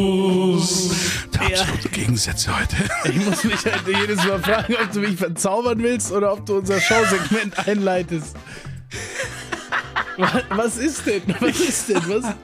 [0.00, 1.26] Hokus.
[1.32, 1.60] Da Ja.
[1.60, 2.76] absolute Gegensätze heute.
[3.04, 6.58] Ich muss mich halt jedes Mal fragen, ob du mich verzaubern willst oder ob du
[6.58, 8.36] unser Showsegment einleitest.
[10.16, 11.22] Was, was ist denn?
[11.40, 12.02] Was ist denn?
[12.08, 12.34] Was?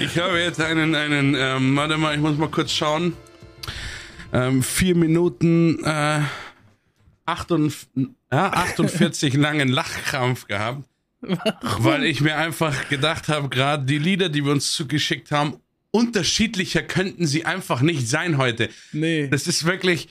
[0.00, 3.14] Ich habe jetzt einen, einen, ähm, warte mal, ich muss mal kurz schauen.
[4.32, 6.20] Ähm, vier Minuten, äh,
[7.32, 10.84] 48, ja, 48 langen Lachkrampf gehabt.
[11.78, 15.56] Weil ich mir einfach gedacht habe, gerade die Lieder, die wir uns zugeschickt haben,
[15.90, 18.70] unterschiedlicher könnten sie einfach nicht sein heute.
[18.92, 19.28] Nee.
[19.28, 20.08] Das ist wirklich.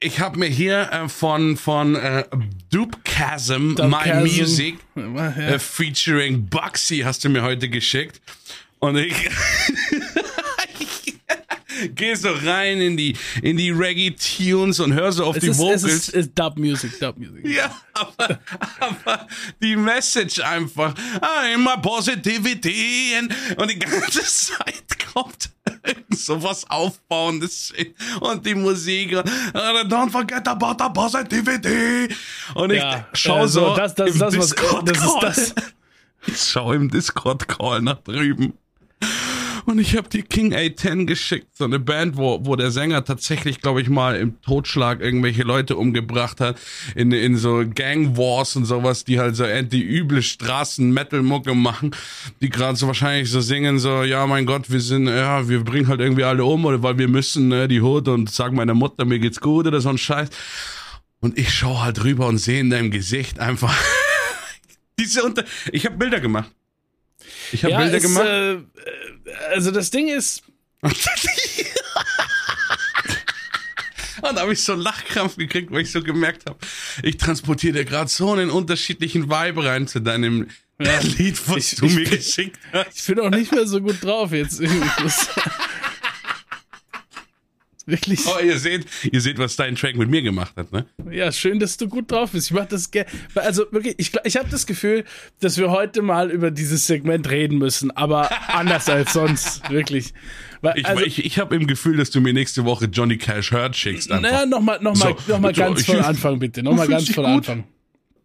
[0.00, 2.24] Ich habe mir hier äh, von von äh,
[2.70, 4.20] Dupchasm, My Dupchasm.
[4.20, 8.20] Music äh, featuring Bugsy hast du mir heute geschickt
[8.80, 9.14] und ich
[11.88, 15.48] gehe so rein in die in die Reggae Tunes und höre so auf Es die
[15.50, 15.82] ist, Vocals.
[15.84, 17.46] es ist, ist Dub Music, Dub Music.
[17.56, 18.38] ja, aber,
[18.80, 19.26] aber
[19.62, 25.50] die Message einfach, I'm my positivity and, und die ganze Zeit kommt
[26.10, 27.72] sowas Aufbauendes
[28.20, 32.14] und die Musik und don't forget about the positivity
[32.54, 34.98] und ich Ja, schau äh, so, so, das- das- im das, was- äh, Discord das
[34.98, 35.20] ist Call.
[35.20, 35.54] das.
[36.26, 38.54] Ich schau im Discord Call nach drüben
[39.66, 43.60] und ich habe die King A10 geschickt, so eine Band, wo, wo der Sänger tatsächlich,
[43.60, 46.58] glaube ich, mal im Totschlag irgendwelche Leute umgebracht hat,
[46.94, 51.94] in, in so Gang Wars und sowas, die halt so die üble Straßen-Metal-Mucke machen,
[52.40, 55.88] die gerade so wahrscheinlich so singen, so, ja, mein Gott, wir sind, ja, wir bringen
[55.88, 59.04] halt irgendwie alle um, oder weil wir müssen, ne, die Hut und sagen meiner Mutter,
[59.04, 60.28] mir geht's gut oder so ein Scheiß.
[61.20, 63.74] Und ich schau halt rüber und sehe in deinem Gesicht einfach
[64.98, 65.44] diese Unter...
[65.72, 66.50] Ich habe Bilder gemacht.
[67.52, 68.26] Ich habe Ja, Bilder es, gemacht.
[68.26, 68.56] Äh,
[69.52, 70.42] also das Ding ist,
[74.22, 76.58] Und da habe ich so einen Lachkrampf gekriegt, weil ich so gemerkt habe,
[77.02, 80.48] ich transportiere dir gerade so einen unterschiedlichen Vibe rein zu deinem
[80.80, 80.98] Ja.
[81.02, 82.96] Lied, was Ich- du ich mir bin- geschickt hast.
[82.98, 84.60] ich bin auch nicht mehr so gut drauf jetzt.
[87.86, 88.20] Wirklich.
[88.26, 90.86] Oh, ihr seht, ihr seht, was dein Track mit mir gemacht hat, ne?
[91.10, 92.50] Ja, schön, dass du gut drauf bist.
[92.50, 93.08] Ich mach das gerne.
[93.34, 95.04] Also wirklich, ich, ich habe das Gefühl,
[95.40, 100.14] dass wir heute mal über dieses Segment reden müssen, aber anders als sonst, wirklich.
[100.62, 103.52] Weil, Ich, also, ich, ich habe im Gefühl, dass du mir nächste Woche Johnny Cash
[103.52, 104.10] Hurt schickst.
[104.10, 104.30] Einfach.
[104.30, 106.62] naja, nochmal noch mal, So, noch mal ganz von Anfang, bitte.
[106.62, 107.26] Nochmal ganz von?
[107.26, 107.64] Anfang.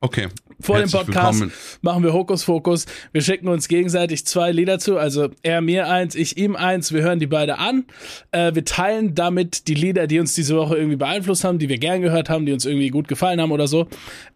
[0.01, 0.29] Okay.
[0.61, 1.53] Vor dem Herzlich Podcast willkommen.
[1.81, 2.85] machen wir Hokusfokus.
[3.11, 4.97] Wir schicken uns gegenseitig zwei Lieder zu.
[4.97, 6.93] Also er mir eins, ich ihm eins.
[6.93, 7.83] Wir hören die beide an.
[8.31, 11.77] Äh, wir teilen damit die Lieder, die uns diese Woche irgendwie beeinflusst haben, die wir
[11.79, 13.87] gern gehört haben, die uns irgendwie gut gefallen haben oder so.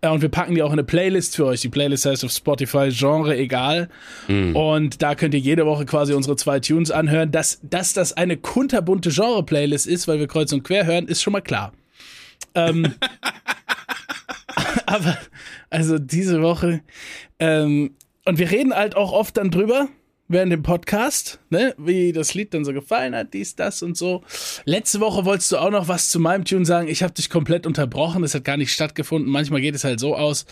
[0.01, 1.61] Äh, und wir packen die auch in eine Playlist für euch.
[1.61, 3.89] Die Playlist heißt auf Spotify Genre egal.
[4.27, 7.31] Und da könnt ihr jede Woche quasi unsere zwei Tunes anhören.
[7.31, 11.33] Dass, dass das eine kunterbunte Genre-Playlist ist, weil wir kreuz und quer hören, ist schon
[11.33, 11.71] mal klar.
[12.55, 12.93] Ähm,
[14.93, 15.17] aber
[15.69, 16.81] also diese Woche
[17.39, 17.95] ähm,
[18.25, 19.89] und wir reden halt auch oft dann drüber
[20.29, 24.23] während dem Podcast, ne, wie das Lied dann so gefallen hat, dies, das und so.
[24.65, 26.87] Letzte Woche wolltest du auch noch was zu meinem Tune sagen.
[26.87, 28.21] Ich habe dich komplett unterbrochen.
[28.21, 29.29] Das hat gar nicht stattgefunden.
[29.29, 30.45] Manchmal geht es halt so aus.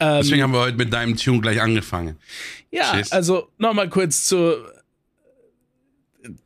[0.00, 2.16] Deswegen haben wir heute mit deinem Tune gleich angefangen.
[2.70, 3.12] Ja, Tschüss.
[3.12, 4.56] also nochmal kurz zu,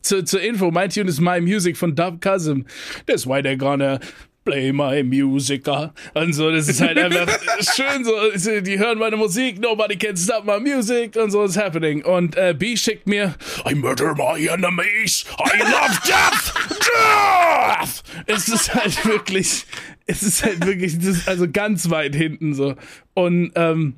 [0.02, 0.70] zu, zur Info.
[0.70, 2.66] Mein Tune ist My Music von Dub Cousin.
[3.06, 3.98] That's why they're gonna
[4.46, 5.68] play my music.
[5.68, 5.92] ah.
[6.14, 7.28] Und so, das ist halt einfach
[7.74, 8.60] schön so.
[8.60, 12.02] Die hören meine Musik, nobody can stop my music und so is happening.
[12.04, 13.34] Und äh, B schickt mir,
[13.68, 18.02] I murder my enemies, I love death, death.
[18.26, 19.66] Es ist halt wirklich,
[20.06, 22.76] es ist halt wirklich, das ist also ganz weit hinten so.
[23.14, 23.96] Und ähm,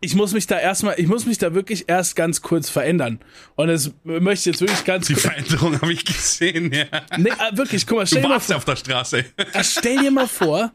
[0.00, 3.20] ich muss mich da erstmal, ich muss mich da wirklich erst ganz kurz verändern.
[3.54, 5.14] Und das möchte ich jetzt wirklich ganz Die.
[5.14, 6.84] Veränderung habe ich gesehen, ja.
[7.16, 9.18] Nee, äh, wirklich, guck mal, Du stell dir mal warst vor, auf der Straße.
[9.18, 10.72] äh, stell dir mal vor,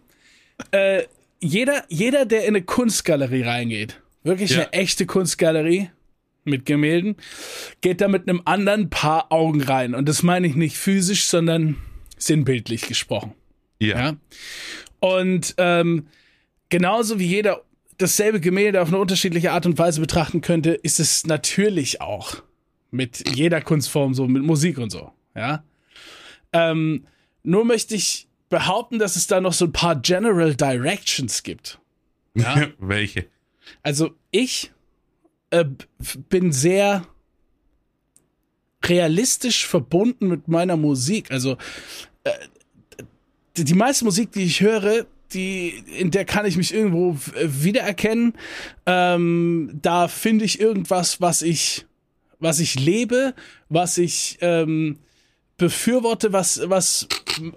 [0.72, 1.04] äh,
[1.40, 4.58] jeder, jeder, der in eine Kunstgalerie reingeht, wirklich Ja.
[4.60, 5.90] eine echte Kunstgalerie
[6.44, 7.16] mit Gemälden,
[7.82, 9.96] geht da mit einem anderen Paar Augen rein.
[9.96, 11.78] Und das meine ich nicht physisch, sondern
[12.18, 13.34] sinnbildlich gesprochen.
[13.80, 14.16] Ja.
[15.00, 16.08] Und ähm,
[16.70, 17.64] genauso wie jeder
[18.02, 22.44] dasselbe Gemälde auf eine unterschiedliche Art und Weise betrachten könnte, ist es natürlich auch
[22.90, 25.12] mit jeder Kunstform so, mit Musik und so.
[25.36, 25.64] Ja.
[26.54, 27.06] Ähm,
[27.44, 31.80] nur möchte ich behaupten, dass es da noch so ein paar General Directions gibt.
[32.36, 32.68] Ja.
[32.80, 33.28] Welche?
[33.84, 34.72] Also ich
[35.52, 35.66] äh,
[36.30, 37.08] bin sehr
[38.84, 41.32] realistisch verbunden mit meiner Musik.
[41.32, 41.58] Also
[42.24, 42.32] äh,
[43.56, 48.34] die meiste Musik, die ich höre, die, in der kann ich mich irgendwo w- wiedererkennen.
[48.86, 51.86] Ähm, da finde ich irgendwas, was ich,
[52.40, 53.34] was ich lebe,
[53.70, 54.98] was ich ähm,
[55.62, 57.08] befürworte was, was,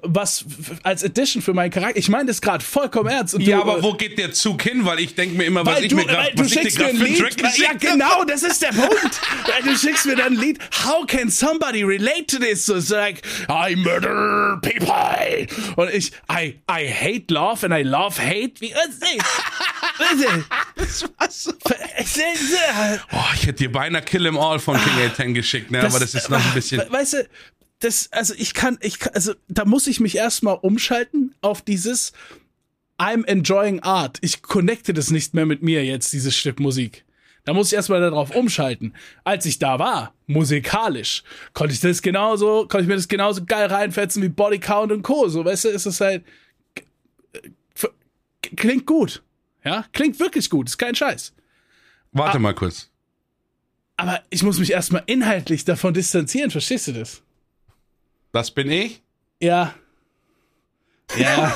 [0.02, 0.44] was
[0.82, 1.96] als Addition für meinen Charakter.
[1.98, 3.34] Ich meine das gerade vollkommen ernst.
[3.38, 4.84] Ja, du, aber äh, wo geht der Zug hin?
[4.84, 6.86] Weil ich denke mir immer, was ich du, mir gerade du was dir schickst mir
[6.86, 7.18] ein Lied.
[7.18, 9.20] Track Ja, genau, das ist der Punkt.
[9.46, 10.58] Weil du schickst mir dann ein Lied.
[10.84, 12.66] How can somebody relate to this?
[12.66, 15.46] So it's like, I murder people.
[15.76, 18.60] Und ich, I, I hate love and I love hate.
[18.60, 19.02] Wie, was ist
[20.76, 21.52] Das war so-
[23.12, 25.80] Oh, ich hätte dir beinahe Kill 'em All von King A10 geschickt, ne?
[25.82, 26.80] aber das ist noch ein bisschen.
[26.80, 27.28] We- Weißt du,
[27.84, 32.12] das, also ich kann, ich kann, also da muss ich mich erstmal umschalten auf dieses
[32.98, 34.18] I'm enjoying art.
[34.20, 37.04] Ich connecte das nicht mehr mit mir jetzt, dieses Stück Musik.
[37.44, 38.94] Da muss ich erstmal darauf umschalten.
[39.22, 43.66] Als ich da war, musikalisch, konnte ich das genauso, konnte ich mir das genauso geil
[43.66, 45.28] reinfetzen wie Body Count und Co.
[45.28, 46.24] So, weißt du, ist es halt,
[47.76, 47.92] f-
[48.56, 49.22] klingt gut.
[49.62, 51.34] Ja, klingt wirklich gut, ist kein Scheiß.
[52.12, 52.90] Warte mal kurz.
[53.96, 57.22] Aber ich muss mich erstmal inhaltlich davon distanzieren, verstehst du das?
[58.34, 59.00] Das bin ich.
[59.40, 59.74] Ja.
[61.16, 61.54] Ja.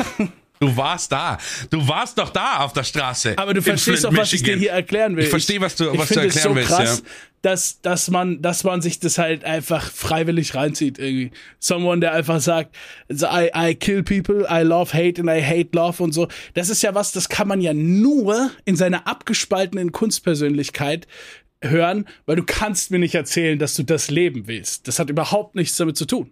[0.60, 1.38] Du warst da.
[1.70, 3.36] Du warst doch da auf der Straße.
[3.36, 5.24] Aber du verstehst Flint, auch, was ich dir hier erklären will.
[5.24, 7.10] Ich verstehe, was du- ich was du finde es erklären willst, so krass, ja.
[7.42, 11.32] dass, dass, man, dass man sich das halt einfach freiwillig reinzieht irgendwie.
[11.58, 12.76] Someone, der einfach sagt,
[13.08, 16.28] so, I, I kill people, I love hate and I hate love und so.
[16.54, 21.08] Das ist ja was, das kann man ja nur in seiner abgespaltenen Kunstpersönlichkeit
[21.60, 24.86] hören, weil du kannst mir nicht erzählen, dass du das leben willst.
[24.86, 26.30] Das hat überhaupt nichts damit zu tun.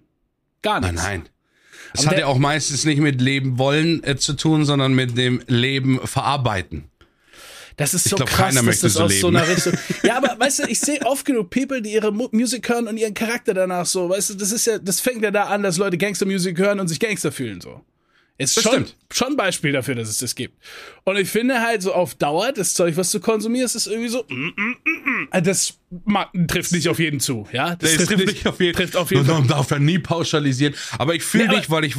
[0.62, 1.02] Gar nichts.
[1.02, 1.28] Nein, nein.
[1.94, 5.16] Es hat der- ja auch meistens nicht mit Leben wollen äh, zu tun, sondern mit
[5.16, 6.90] dem Leben verarbeiten.
[7.76, 9.36] Das ist so glaub, krass, keiner dass möchte das so aus so leben.
[9.36, 9.74] einer Richtung.
[10.02, 12.96] Ja, aber weißt du, ich sehe oft genug People, die ihre Mu Musik hören und
[12.96, 15.76] ihren Charakter danach so, weißt du, das ist ja, das fängt ja da an, dass
[15.76, 17.82] Leute Gangstermusik hören und sich Gangster fühlen so.
[18.38, 20.62] Ist schon, schon ein Beispiel dafür, dass es das gibt.
[21.04, 24.24] Und ich finde halt so auf Dauer, das Zeug, was du konsumierst, ist irgendwie so,
[24.28, 25.42] mm, mm, mm, mm.
[25.42, 27.76] das ma- trifft nicht auf jeden zu, ja?
[27.76, 29.56] Das trifft, nicht auf jeden, trifft auf jeden Man Fall.
[29.56, 30.74] darf ja nie pauschalisieren.
[30.98, 31.96] Aber ich fühle Nee, dich, weil ich,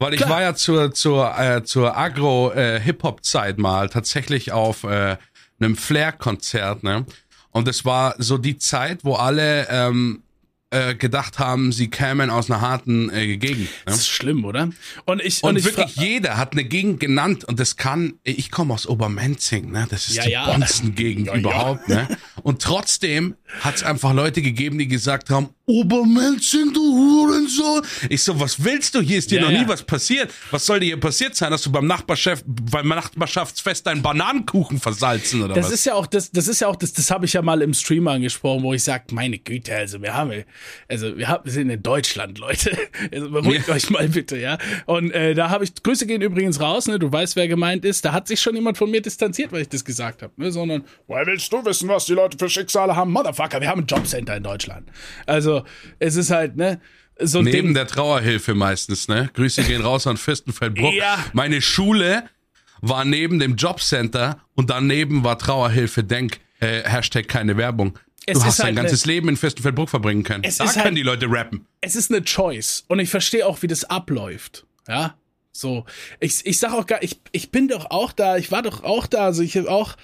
[0.00, 0.30] weil ich Klar.
[0.30, 5.16] war ja zur, zur, äh, zur Agro-Hip-Hop-Zeit mal tatsächlich auf äh,
[5.60, 7.06] einem Flair-Konzert, ne?
[7.50, 10.22] Und es war so die Zeit, wo alle ähm,
[10.70, 13.60] äh, gedacht haben, sie kämen aus einer harten äh, Gegend.
[13.62, 13.68] Ne?
[13.86, 14.68] Das ist schlimm, oder?
[15.06, 18.50] Und ich, Und, und, ich wirklich jeder hat eine Gegend genannt und das kann, ich
[18.50, 19.86] komme aus Obermenzing, ne?
[19.90, 20.44] Das ist Ja, die ja.
[20.50, 22.06] Bonzen-Gegend Ja, überhaupt, ne?
[22.42, 27.82] Und trotzdem hat es einfach Leute gegeben, die gesagt haben, Obermenzing, du Hurensohn.
[28.08, 29.00] Ich so, was willst du?
[29.00, 30.32] Hier ist dir noch nie was passiert.
[30.50, 31.52] Was soll dir hier passiert sein?
[31.52, 35.72] Hast du beim Nachbarschaft, beim Nachbarschaftsfest deinen Bananenkuchen versalzen oder Das was?
[35.72, 37.74] ist ja auch das, das ist ja auch das, das habe ich ja mal im
[37.74, 40.44] Stream angesprochen, wo ich sag, meine Güte, also wir haben,
[40.88, 42.76] also wir haben, wir sind in Deutschland, Leute.
[43.12, 43.74] Also beruhigt Ja.
[43.74, 44.58] euch mal bitte, ja.
[44.86, 46.98] Und äh, da habe ich, Grüße gehen übrigens raus, ne?
[46.98, 48.04] Du weißt, wer gemeint ist.
[48.04, 50.50] Da hat sich schon jemand von mir distanziert, weil ich das gesagt habe, ne?
[50.50, 53.12] Sondern, woher willst du wissen, was die Leute für Schicksale haben?
[53.12, 54.88] Motherfucker, wir haben ein Jobcenter in Deutschland.
[55.26, 55.64] Also
[55.98, 56.80] es ist halt, ne?
[57.20, 57.74] So ein Neben Ding.
[57.74, 59.30] der Trauerhilfe meistens, ne?
[59.34, 60.94] Grüße gehen raus an Fürstenfeldbruck.
[60.94, 61.18] Ja.
[61.32, 62.24] Meine Schule
[62.80, 66.38] war neben dem Jobcenter und daneben war Trauerhilfe Denk.
[66.60, 67.98] Äh, Hashtag keine Werbung.
[68.28, 70.44] Es du hast dein halt ganzes Leben in Fürstenfeldbruck verbringen können.
[70.44, 71.66] Es da ist können halt- die Leute rappen.
[71.80, 74.66] es ist eine Choice und ich verstehe auch, wie das abläuft.
[74.86, 75.14] Ja,
[75.52, 75.84] so.
[76.20, 79.06] Ich, ich sag auch gar, ich, ich bin doch auch da, ich war doch auch
[79.06, 79.96] da, also ich habe auch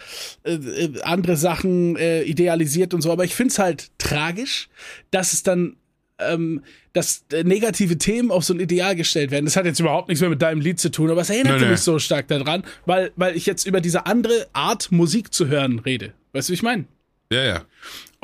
[0.43, 4.69] äh, äh, andere Sachen äh, idealisiert und so, aber ich find's halt tragisch,
[5.11, 5.77] dass es dann
[6.20, 6.62] ähm,
[6.93, 9.47] dass äh, negative Themen auf so ein Ideal gestellt werden.
[9.47, 11.65] Das hat jetzt überhaupt nichts mehr mit deinem Lied zu tun, aber es erinnert Nee,
[11.65, 11.70] nee.
[11.73, 15.81] mich so stark daran, weil, weil ich jetzt über diese andere Art, Musik zu hören,
[15.81, 16.13] rede.
[16.32, 16.84] Weißt du, wie ich meine?
[17.32, 17.65] Ja, ja.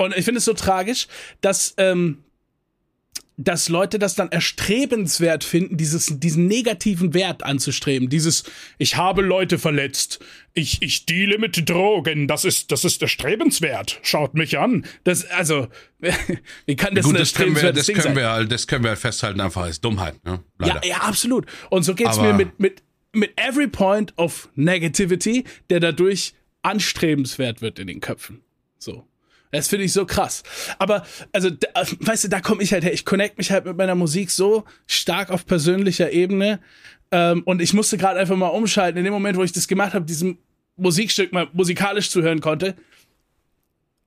[0.01, 1.07] Und ich finde es so tragisch,
[1.41, 2.23] dass, ähm,
[3.37, 8.09] dass Leute das dann erstrebenswert finden, dieses, diesen negativen Wert anzustreben.
[8.09, 8.43] Dieses,
[8.77, 10.19] ich habe Leute verletzt,
[10.53, 13.99] ich, ich deale mit Drogen, das ist, das ist erstrebenswert.
[14.01, 14.85] Schaut mich an.
[15.03, 15.67] Das, also,
[16.65, 18.15] wie kann das Gut, ein das können, wir, das, Ding können sein?
[18.15, 20.23] wir halt, das können wir halt festhalten, einfach als Dummheit.
[20.25, 20.43] Ne?
[20.63, 21.45] Ja, ja, absolut.
[21.69, 27.61] Und so geht's Aber- mir mit, mit, mit every point of negativity, der dadurch anstrebenswert
[27.61, 28.41] wird in den Köpfen.
[28.77, 29.07] So.
[29.51, 30.43] Das finde ich so krass.
[30.79, 31.67] Aber, also, da,
[31.99, 32.93] weißt du, da komme ich halt her.
[32.93, 36.59] Ich connect mich halt mit meiner Musik so stark auf persönlicher Ebene.
[37.11, 38.97] Ähm, und ich musste gerade einfach mal umschalten.
[38.97, 40.37] In dem Moment, wo ich das gemacht habe, diesem
[40.77, 42.75] Musikstück mal musikalisch zuhören konnte,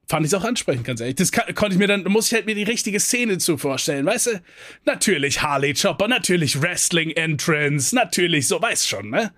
[0.09, 1.17] fand ich es auch ansprechend, ganz ehrlich.
[1.17, 3.59] Das kann, konnte ich mir dann, da muss ich halt mir die richtige Szene zu
[3.59, 4.43] vorstellen, weißt du?
[4.85, 9.33] Natürlich Harley Chopper, natürlich Wrestling Entrance, natürlich, so, weißt schon, ne?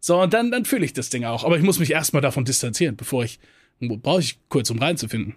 [0.00, 1.44] So, und dann, dann fühle ich das Ding auch.
[1.44, 3.38] Aber ich muss mich erstmal davon distanzieren, bevor ich,
[3.80, 5.34] brauche ich kurz, um reinzufinden.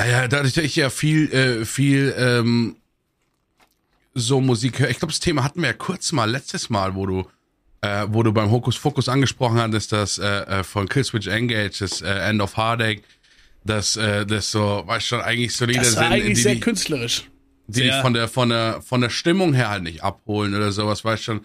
[0.00, 2.76] Ja, ja, dadurch, dass ich ja viel, äh, viel ähm,
[4.14, 4.88] so Musik höre.
[4.88, 7.26] Ich glaube, das Thema hatten wir ja kurz mal letztes Mal, wo du,
[7.82, 12.00] äh, wo du beim Hokus Pokus angesprochen hattest, das äh, äh, von Killswitch Engage, das
[12.00, 13.02] äh, End of Heartache,
[13.64, 16.54] dass äh, das so, weißt schon, eigentlich so Lieder Das war sind, eigentlich die, sehr
[16.54, 17.28] die, künstlerisch.
[17.66, 21.04] die dich von der, von der, von der Stimmung her halt nicht abholen oder sowas,
[21.04, 21.44] weißt schon.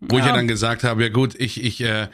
[0.00, 2.08] Wo ich ja dann gesagt habe, ja gut, ich, ich, äh,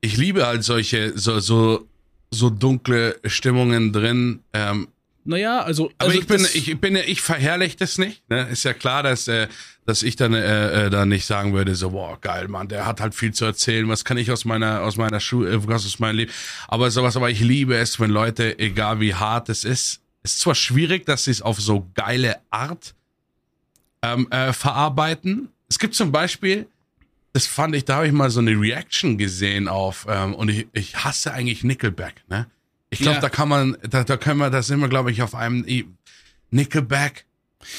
[0.00, 1.86] ich liebe halt solche, so, so,
[2.30, 4.40] so dunkle Stimmungen drin.
[4.54, 4.88] Ähm,
[5.24, 5.90] naja, also.
[5.98, 8.28] aber also ich bin, ich bin, ich verherrliche das nicht.
[8.28, 8.48] Ne?
[8.50, 9.48] Ist ja klar, dass, äh,
[9.86, 13.00] dass ich dann, äh, äh, dann nicht sagen würde, so, boah, geil, Mann, der hat
[13.00, 13.88] halt viel zu erzählen.
[13.88, 16.32] Was kann ich aus meiner, aus meiner Schule, äh, was aus meinem Leben?
[16.68, 20.54] Aber sowas, aber ich liebe es, wenn Leute, egal wie hart es ist, ist zwar
[20.54, 22.94] schwierig, dass sie es auf so geile Art
[24.02, 25.48] ähm, äh, verarbeiten.
[25.68, 26.66] Es gibt zum Beispiel,
[27.32, 30.68] das fand ich, da habe ich mal so eine Reaction gesehen auf, ähm, und ich,
[30.72, 32.46] ich hasse eigentlich Nickelback, ne?
[32.94, 33.20] Ich glaube, Ja.
[33.20, 35.64] da kann man, da, da können wir, da sind wir, glaube ich, auf einem
[36.50, 37.24] Nickelback.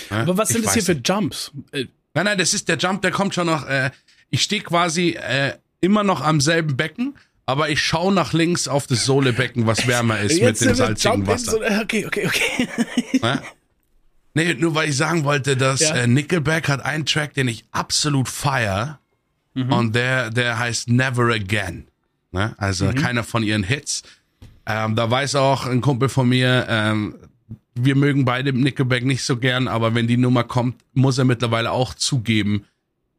[0.10, 0.18] ne?
[0.18, 0.94] aber was sind das hier für.
[1.04, 1.52] Jumps?
[1.72, 3.68] Äh, Nein, nein, das ist der Jump, der kommt schon noch.
[3.68, 3.92] Äh,
[4.30, 8.88] ich stehe quasi äh, immer noch am selben Becken, aber ich schaue nach links auf
[8.88, 11.52] das Sohlebecken, was wärmer ist mit jetzt dem sind wir salzigen Jump Wasser.
[11.52, 12.70] so, okay, okay, okay.
[13.22, 13.42] Ne?
[14.34, 15.96] Nee, nur weil ich sagen wollte, dass Ja.
[15.96, 19.00] äh, Nickelback hat einen Track, den ich absolut feier
[19.54, 19.72] Mhm.
[19.74, 21.88] und der, der heißt Never Again.
[22.32, 22.54] Ne?
[22.58, 22.96] Also Mhm.
[22.96, 24.04] keiner von ihren Hits.
[24.68, 27.16] Ähm, da weiß auch ein Kumpel von mir, ähm,
[27.76, 31.72] wir mögen beide Nickelback nicht so gern, aber wenn die Nummer kommt, muss er mittlerweile
[31.72, 32.66] auch zugeben,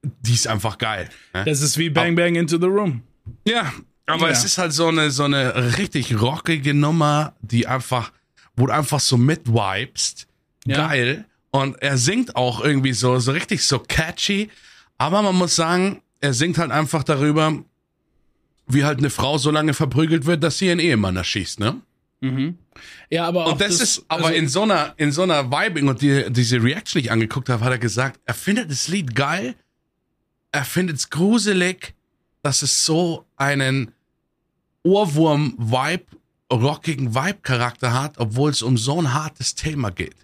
[0.03, 1.09] die ist einfach geil.
[1.35, 1.45] Ne?
[1.45, 3.03] Das ist wie Bang Bang Into the Room.
[3.47, 3.73] Ja,
[4.07, 4.33] aber Ja.
[4.33, 8.13] es ist halt so eine, so eine richtig rockige Nummer, die einfach,
[8.57, 10.27] wo du einfach so mitwipest.
[10.65, 10.89] Ja.
[10.89, 11.27] Geil.
[11.51, 14.49] Und er singt auch irgendwie so, so richtig so catchy.
[14.99, 17.53] Aber man muss sagen, er singt halt einfach darüber,
[18.67, 21.81] wie halt eine Frau so lange verprügelt wird, dass sie ihren Ehemann erschießt, ne?
[23.11, 25.89] Ja, aber auch Und das, ist aber also, in so einer, in so einer Vibing
[25.89, 29.15] und die, diese Reaction, die ich angeguckt habe, hat er gesagt, er findet das Lied
[29.15, 29.55] geil,
[30.51, 31.95] er findet es gruselig,
[32.43, 33.93] dass es so einen
[34.83, 36.05] Ohrwurm-Vibe,
[36.53, 40.17] rockigen Vibe-Charakter hat, obwohl es um so ein hartes Thema geht.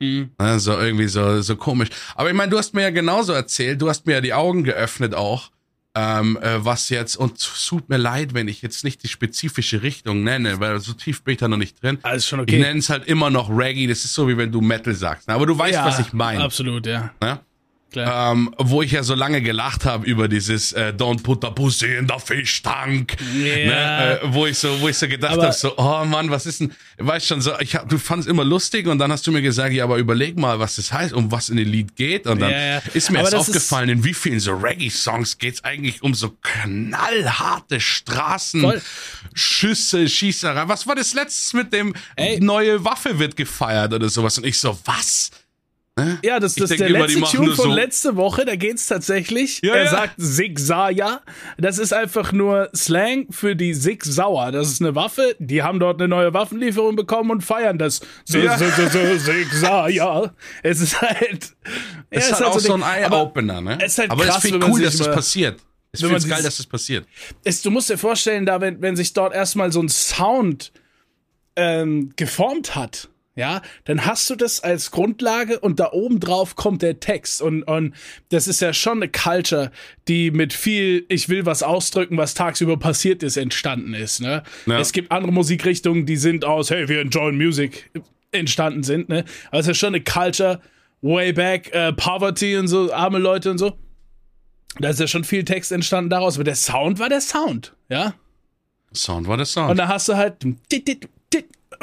[0.00, 0.30] Mhm.
[0.36, 1.90] Also irgendwie so, so komisch.
[2.16, 4.64] Aber ich meine, du hast mir ja genauso erzählt, du hast mir ja die Augen
[4.64, 5.50] geöffnet auch,
[5.96, 9.82] ähm, äh, was jetzt, und es tut mir leid, wenn ich jetzt nicht die spezifische
[9.82, 11.98] Richtung nenne, weil so tief bin ich da noch nicht drin.
[12.02, 12.58] Alles schon Ich okay.
[12.58, 15.28] nenne es halt immer noch Reggae, das ist so wie wenn du Metal sagst.
[15.28, 15.34] ne?
[15.34, 16.42] Aber du weißt, ja, was ich meine.
[16.42, 17.12] Absolut, ja.
[17.20, 17.40] Ne?
[17.96, 21.94] Ähm, wo ich ja so lange gelacht habe über dieses äh, Don't put the pussy
[21.94, 23.16] in the fish tank.
[23.34, 23.56] Ja.
[23.56, 24.20] Ne?
[24.22, 26.72] Äh, wo ich so, wo ich so gedacht habe, so, oh Mann, was ist denn,
[26.98, 29.72] weißt schon so, ich hab, du fandst immer lustig und dann hast du mir gesagt,
[29.72, 32.26] ja, aber überleg mal, was das heißt, um was in dem Lied geht.
[32.26, 32.78] Und dann ja.
[32.94, 37.80] ist mir Aber erst aufgefallen, in wie vielen so Reggae-Songs geht's eigentlich um so knallharte
[37.80, 38.82] Straßen, Voll.
[39.34, 40.68] Schüsse, Schießerei.
[40.68, 42.40] Was war das letztes mit dem Ey.
[42.40, 44.38] neue Waffe wird gefeiert oder sowas?
[44.38, 45.30] Und ich so, was?
[46.24, 49.60] Ja, das, Ich das ist der letzte Tune von so- letzte Woche, da geht's tatsächlich.
[49.62, 49.90] Ja, er ja.
[49.90, 51.20] sagt Sig Saya.
[51.56, 54.50] Das ist einfach nur Slang für die Sig Sauer.
[54.50, 55.36] Das ist eine Waffe.
[55.38, 58.00] Die haben dort eine neue Waffenlieferung bekommen und feiern das.
[58.24, 58.58] So, Ja.
[58.58, 58.98] so, so, so.
[60.64, 61.54] Es ist halt.
[62.10, 63.04] Es ist halt auch so ein Ding.
[63.04, 63.78] Aber Eye-Opener, ne?
[63.80, 65.60] es ist halt Aber krass, es ist viel man cool, dass das mal- passiert.
[65.92, 67.06] Ich finde es geil, dass das passiert.
[67.44, 70.72] es, du musst dir vorstellen, da, wenn, wenn sich dort erstmal so ein Sound
[71.54, 76.82] ähm, geformt hat, ja, dann hast du das als Grundlage und da oben drauf kommt
[76.82, 77.42] der Text.
[77.42, 77.94] Und, und
[78.28, 79.72] das ist ja schon eine Culture,
[80.06, 84.20] die mit viel, ich will was ausdrücken, was tagsüber passiert ist, entstanden ist.
[84.20, 84.44] Ne?
[84.66, 84.78] Ja.
[84.78, 87.90] Es gibt andere Musikrichtungen, die sind aus, hey, wir enjoyen Music
[88.30, 89.08] entstanden sind.
[89.08, 89.24] Ne?
[89.50, 90.60] Aber es ist schon eine Culture,
[91.02, 93.76] way back, äh, Poverty und so, arme Leute und so.
[94.78, 98.14] Da ist ja schon viel Text entstanden daraus, aber der Sound war der Sound, ja.
[98.92, 99.78] Sound war der Und Sound.
[99.78, 100.44] da hast du halt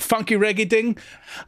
[0.01, 0.97] funky Reggae Ding.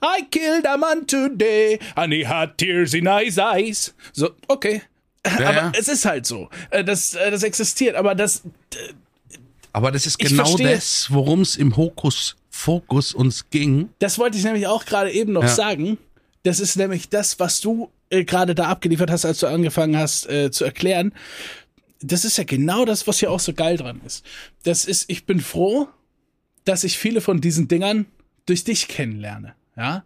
[0.01, 3.93] I killed a man today and he had tears in his eyes.
[4.13, 4.81] So, okay.
[5.25, 5.71] Ja, aber ja.
[5.77, 6.49] es ist halt so.
[6.69, 8.43] Äh, Das, äh, das existiert, aber das,
[9.71, 13.89] Aber das ist genau das, worum es im Hokus Fokus uns ging.
[13.99, 15.47] das wollte ich nämlich auch gerade eben noch Ja.
[15.49, 15.97] sagen.
[16.43, 20.29] Das ist nämlich das, was du äh, gerade da abgeliefert hast, als du angefangen hast
[20.29, 21.13] äh, zu erklären.
[22.01, 24.23] Das ist ja genau das, was hier auch so geil dran ist.
[24.63, 25.87] Das ist, ich bin froh,
[26.65, 28.05] dass ich viele von diesen Dingern
[28.45, 29.53] durch dich kennenlerne.
[29.75, 30.03] Ja.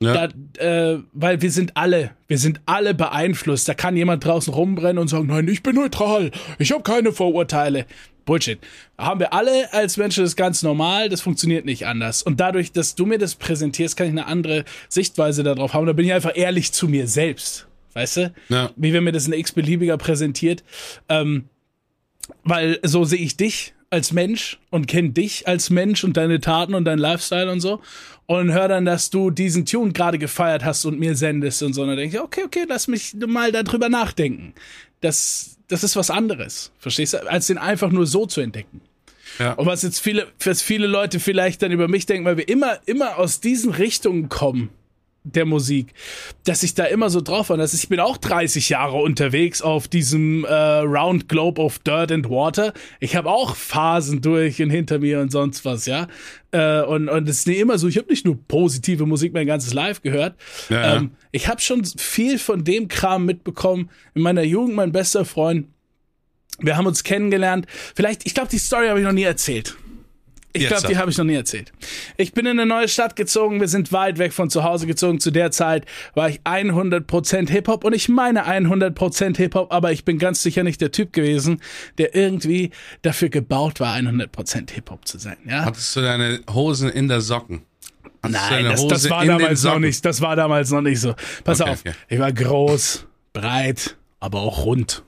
[0.00, 0.28] Ja.
[0.28, 3.68] Da, äh, weil wir sind alle, wir sind alle beeinflusst.
[3.68, 7.86] Da kann jemand draußen rumbrennen und sagen, nein, ich bin neutral, ich habe keine Vorurteile.
[8.24, 8.58] Bullshit.
[8.96, 12.22] Haben wir alle als Menschen das ganz normal, das funktioniert nicht anders.
[12.22, 15.86] Und dadurch, dass du mir das präsentierst, kann ich eine andere Sichtweise darauf haben.
[15.86, 17.66] Da bin ich einfach ehrlich zu mir selbst.
[17.92, 18.34] Weißt du?
[18.48, 18.70] Ja.
[18.76, 20.64] Wie wenn mir das ein x-beliebiger präsentiert.
[21.08, 21.44] Ähm,
[22.42, 26.74] weil so sehe ich dich als Mensch und kenne dich als Mensch und deine Taten
[26.74, 27.80] und dein Lifestyle und so.
[28.26, 31.82] Und höre dann, dass du diesen Tune gerade gefeiert hast und mir sendest und so.
[31.82, 34.54] Und dann denke ich, okay, okay, lass mich mal darüber nachdenken.
[35.00, 37.30] Das, das ist was anderes, verstehst du?
[37.30, 38.80] Als den einfach nur so zu entdecken.
[39.38, 39.52] Ja.
[39.52, 42.78] Und was jetzt viele, was viele Leute vielleicht dann über mich denken, weil wir immer,
[42.86, 44.70] immer aus diesen Richtungen kommen,
[45.24, 45.94] der Musik,
[46.44, 47.56] dass ich da immer so drauf war.
[47.56, 52.28] Dass ich bin auch 30 Jahre unterwegs auf diesem äh, Round Globe of Dirt and
[52.28, 52.74] Water.
[53.00, 56.08] Ich habe auch Phasen durch und hinter mir und sonst was, ja.
[56.52, 57.88] Äh, und und es ist nicht immer so.
[57.88, 60.36] Ich habe nicht nur positive Musik mein ganzes Live gehört.
[60.68, 60.96] Ja.
[60.96, 63.90] Ähm, ich habe schon viel von dem Kram mitbekommen.
[64.14, 65.68] In meiner Jugend mein bester Freund.
[66.60, 67.66] Wir haben uns kennengelernt.
[67.96, 69.76] Vielleicht, ich glaube, die Story habe ich noch nie erzählt.
[70.56, 71.72] Ich glaube, die habe ich noch nie erzählt.
[72.16, 75.18] Ich bin in eine neue Stadt gezogen, wir sind weit weg von zu Hause gezogen.
[75.18, 75.84] Zu der Zeit
[76.14, 80.80] war ich 100% Hip-Hop und ich meine 100% Hip-Hop, aber ich bin ganz sicher nicht
[80.80, 81.60] der Typ gewesen,
[81.98, 82.70] der irgendwie
[83.02, 85.36] dafür gebaut war, 100% Hip-Hop zu sein.
[85.44, 85.64] Ja?
[85.64, 87.62] Hattest du deine Hosen in der Socken?
[88.22, 90.04] Hattest Nein, das, das war damals noch nicht.
[90.04, 91.14] Das war damals noch nicht so.
[91.42, 91.92] Pass Okay, auf, okay.
[92.08, 95.02] ich war groß, breit, aber auch rund.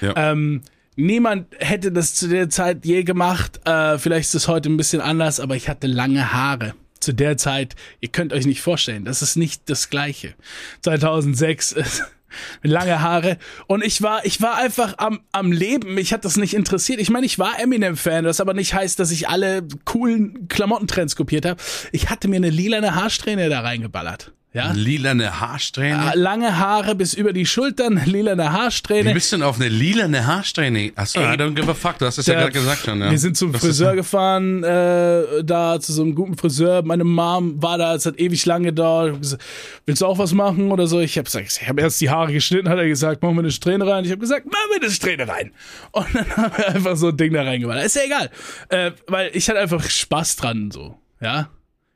[0.00, 0.14] Ja.
[0.16, 0.62] Ähm,
[0.98, 3.60] niemand hätte das zu der Zeit je gemacht.
[3.66, 6.74] Äh, vielleicht ist es heute ein bisschen anders, aber ich hatte lange Haare.
[7.00, 10.34] Zu der Zeit, ihr könnt euch nicht vorstellen, das ist nicht das Gleiche.
[10.82, 12.02] 2006 ist
[12.62, 13.38] lange Haare
[13.68, 17.08] und ich war ich war einfach am am Leben mich hat das nicht interessiert ich
[17.08, 21.46] meine ich war Eminem Fan das aber nicht heißt dass ich alle coolen Klamottentrends kopiert
[21.46, 26.12] habe ich hatte mir eine lilane Haarsträhne da reingeballert ja Lilane Haarsträhne?
[26.14, 30.26] lange Haare bis über die Schultern lilane Wie Haarsträhne bist du denn auf eine lilane
[30.26, 30.92] Haarsträhne?
[30.96, 31.98] Achso, I don't give a fuck.
[31.98, 33.00] Du hast es ja gerade gesagt schon.
[33.00, 33.10] Ja.
[33.10, 36.82] Wir sind zum Das Friseur gefahren, äh, da zu so einem guten Friseur.
[36.82, 39.20] Meine Mom war da, es hat ewig lange gedauert.
[39.20, 39.42] Gesagt,
[39.86, 41.00] Willst du auch was machen oder so?
[41.00, 43.50] Ich habe gesagt, ich habe erst die Haare geschnitten, hat er gesagt, machen wir eine
[43.50, 44.04] Strähne rein.
[44.04, 45.52] Ich habe gesagt, machen wir eine Strähne rein.
[45.92, 47.84] Und dann haben wir einfach so ein Ding da reingeballt.
[47.84, 48.30] Ist ja egal,
[48.68, 51.48] äh, weil ich hatte einfach Spaß dran, so, ja.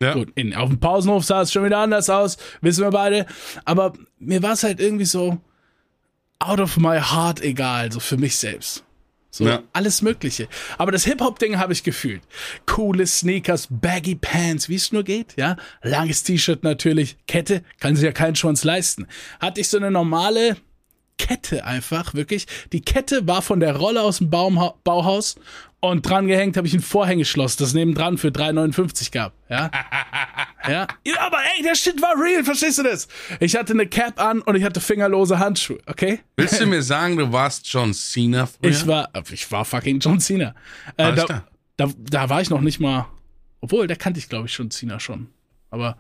[0.02, 0.14] Ja.
[0.14, 3.26] Gut, in, auf dem Pausenhof sah es schon wieder anders aus, wissen wir beide.
[3.64, 5.38] Aber mir war es halt irgendwie so
[6.38, 8.84] out of my heart egal, so für mich selbst.
[9.30, 9.62] So, Ja.
[9.72, 10.46] alles Mögliche.
[10.76, 12.20] Aber das Hip-Hop-Ding habe ich gefühlt.
[12.66, 15.56] Coole Sneakers, baggy Pants, wie es nur geht, ja.
[15.82, 19.06] Langes T-Shirt natürlich, Kette, kann sich ja kein Schwanz leisten.
[19.40, 20.58] Hatte ich so eine normale
[21.16, 22.46] Kette einfach, wirklich.
[22.72, 25.36] Die Kette war von der Rolle aus dem Baumha Bauhaus
[25.82, 29.68] und dran gehängt habe ich ein Vorhängeschloss, das nebendran für 3,59 gab, ja.
[30.68, 30.86] ja.
[31.04, 33.08] Ja, aber ey, der Shit war real, verstehst du das?
[33.40, 36.20] Ich hatte eine Cap an und ich hatte fingerlose Handschuhe, okay?
[36.36, 38.70] Willst du mir sagen, du warst John Cena früher?
[38.70, 40.54] Ich war, ich war fucking John Cena.
[40.96, 41.44] Äh, da,
[41.76, 43.08] da, da war ich noch nicht mal,
[43.60, 45.30] obwohl, da kannte ich glaube ich schon Cena schon.
[45.70, 45.96] Aber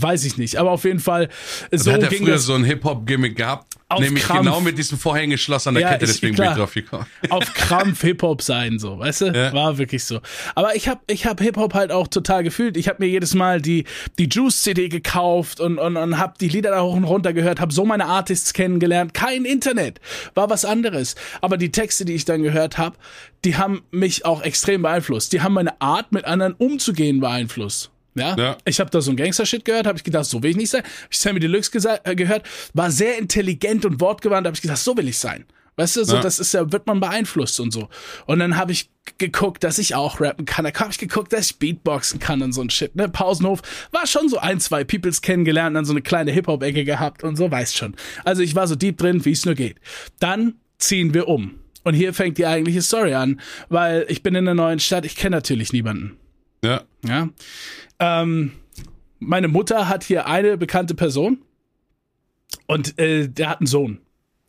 [0.00, 0.56] weiß ich nicht.
[0.56, 1.28] Aber auf jeden Fall,
[1.70, 3.66] so da hat er ging früher so ein Hip-Hop-Gimmick gehabt.
[3.88, 4.40] Auf nämlich Krampf.
[4.40, 6.46] genau mit diesem Vorhängeschloss an der Ja, Kette, ich- deswegen klar.
[6.46, 7.06] bin ich drauf gekommen.
[7.28, 9.26] auf Krampf Hip-Hop sein, so, weißt du?
[9.26, 9.52] Ja.
[9.52, 10.20] War wirklich so.
[10.54, 12.78] Aber ich habe ich hab Hip-Hop halt auch total gefühlt.
[12.78, 13.84] Ich habe mir jedes Mal die,
[14.18, 17.74] die Juice-CD gekauft und, und, und habe die Lieder da hoch und runter gehört, habe
[17.74, 19.12] so meine Artists kennengelernt.
[19.12, 20.00] Kein Internet,
[20.34, 21.14] war was anderes.
[21.42, 22.96] Aber die Texte, die ich dann gehört habe,
[23.44, 25.34] die haben mich auch extrem beeinflusst.
[25.34, 27.90] Die haben meine Art, mit anderen umzugehen, beeinflusst.
[28.14, 28.58] Ja, Ja.
[28.64, 30.82] ich habe da so ein Gangster-Shit gehört, habe ich gedacht, so will ich nicht sein.
[30.82, 34.96] Hab ich Sammy Deluxe äh, gehört, war sehr intelligent und wortgewandt, habe ich gedacht, so
[34.96, 35.44] will ich sein.
[35.76, 36.20] Weißt du, so, Ja.
[36.20, 37.88] das ist ja, wird man beeinflusst und so.
[38.26, 40.66] Und dann habe ich geguckt, dass ich auch rappen kann.
[40.66, 42.94] Da habe ich geguckt, dass ich Beatboxen kann und so ein Shit.
[42.94, 43.08] Ne?
[43.08, 47.36] Pausenhof war schon so ein, zwei Peoples kennengelernt, dann so eine kleine Hip-Hop-Ecke gehabt und
[47.36, 47.96] so, weißt schon.
[48.24, 49.78] Also ich war so deep drin, wie es nur geht.
[50.20, 51.54] Dann ziehen wir um.
[51.84, 55.16] Und hier fängt die eigentliche Story an, weil ich bin in einer neuen Stadt, ich
[55.16, 56.18] kenne natürlich niemanden.
[56.62, 56.82] Ja.
[57.04, 57.30] Ja.
[58.04, 58.50] Ähm,
[59.20, 61.38] meine Mutter hat hier eine bekannte Person
[62.66, 63.98] und äh, der hat einen Sohn.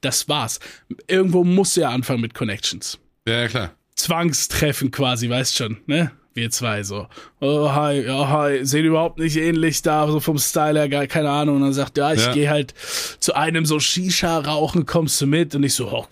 [0.02, 0.60] Das war's.
[1.08, 3.00] Irgendwo musste er anfangen mit Connections.
[3.28, 3.72] ja, ja, klar.
[3.96, 6.12] Zwangstreffen quasi, weißt schon, ne?
[6.34, 7.08] Wir zwei so.
[7.42, 11.30] Oh, hi, ja, hi, sehen überhaupt nicht ähnlich da, so vom Style her, gar keine
[11.30, 11.58] Ahnung.
[11.58, 12.34] Und dann sagt, ja, ich Ja.
[12.34, 12.74] gehe halt
[13.20, 15.54] zu einem so Shisha rauchen, kommst du mit?
[15.54, 16.08] Und ich so, oh,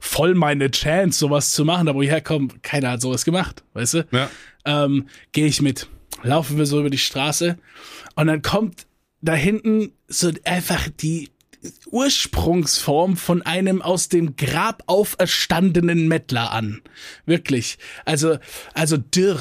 [0.00, 1.86] voll meine Chance, sowas zu machen.
[1.86, 4.06] Aber woher kommt, keiner hat sowas gemacht, weißt du?
[4.10, 4.28] Ja.
[4.64, 5.86] ähm, gehe ich mit.
[6.22, 7.58] Laufen wir so über die Straße
[8.14, 8.86] und dann kommt
[9.20, 11.30] da hinten so einfach die
[11.90, 16.80] Ursprungsform von einem aus dem Grab auferstandenen Mettler an.
[17.24, 17.78] Wirklich.
[18.04, 18.38] Also,
[18.74, 19.40] also dürr,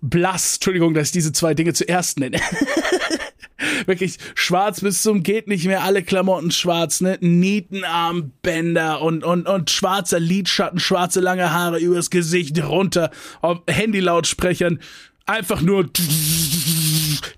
[0.00, 2.40] blass, Entschuldigung, dass ich diese zwei Dinge zuerst nenne.
[3.86, 7.16] Wirklich schwarz bis zum geht nicht mehr, alle Klamotten schwarz, ne?
[7.20, 14.80] Nietenarmbänder und, und, und schwarzer Lidschatten, schwarze lange Haare übers Gesicht runter, auf Handylautsprechern,
[15.26, 15.84] einfach nur,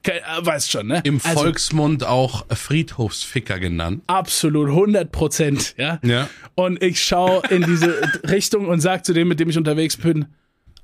[0.04, 1.00] äh, weißt schon, ne?
[1.04, 4.02] Im Also, Volksmund auch Friedhofsficker genannt.
[4.06, 5.98] Absolut, 100 Prozent, ja?
[6.02, 6.28] Ja.
[6.54, 10.26] Und ich schaue in diese Richtung und sag zu dem, mit dem ich unterwegs bin,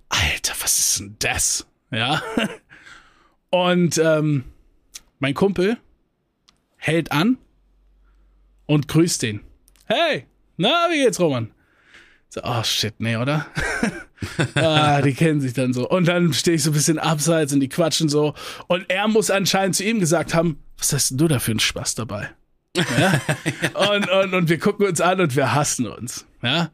[0.09, 1.67] Alter, was ist denn das?
[1.91, 2.23] Ja.
[3.51, 4.45] Und ähm,
[5.21, 5.77] mein Kumpel
[6.77, 7.39] hält an
[8.67, 9.41] und grüßt den.
[9.87, 11.53] Hey, na, wie geht's, Roman?
[12.31, 13.47] So, oh shit, nee, oder?
[14.55, 15.89] ah, die kennen sich dann so.
[15.89, 18.35] Und dann stehe ich so ein bisschen abseits und die quatschen so.
[18.67, 21.61] Und er muss anscheinend zu ihm gesagt haben, was hast denn du da für einen
[21.61, 22.31] Spaß dabei?
[22.99, 23.21] Ja?
[23.93, 26.27] und, und, und wir gucken uns an und wir hassen uns.
[26.43, 26.71] Ja?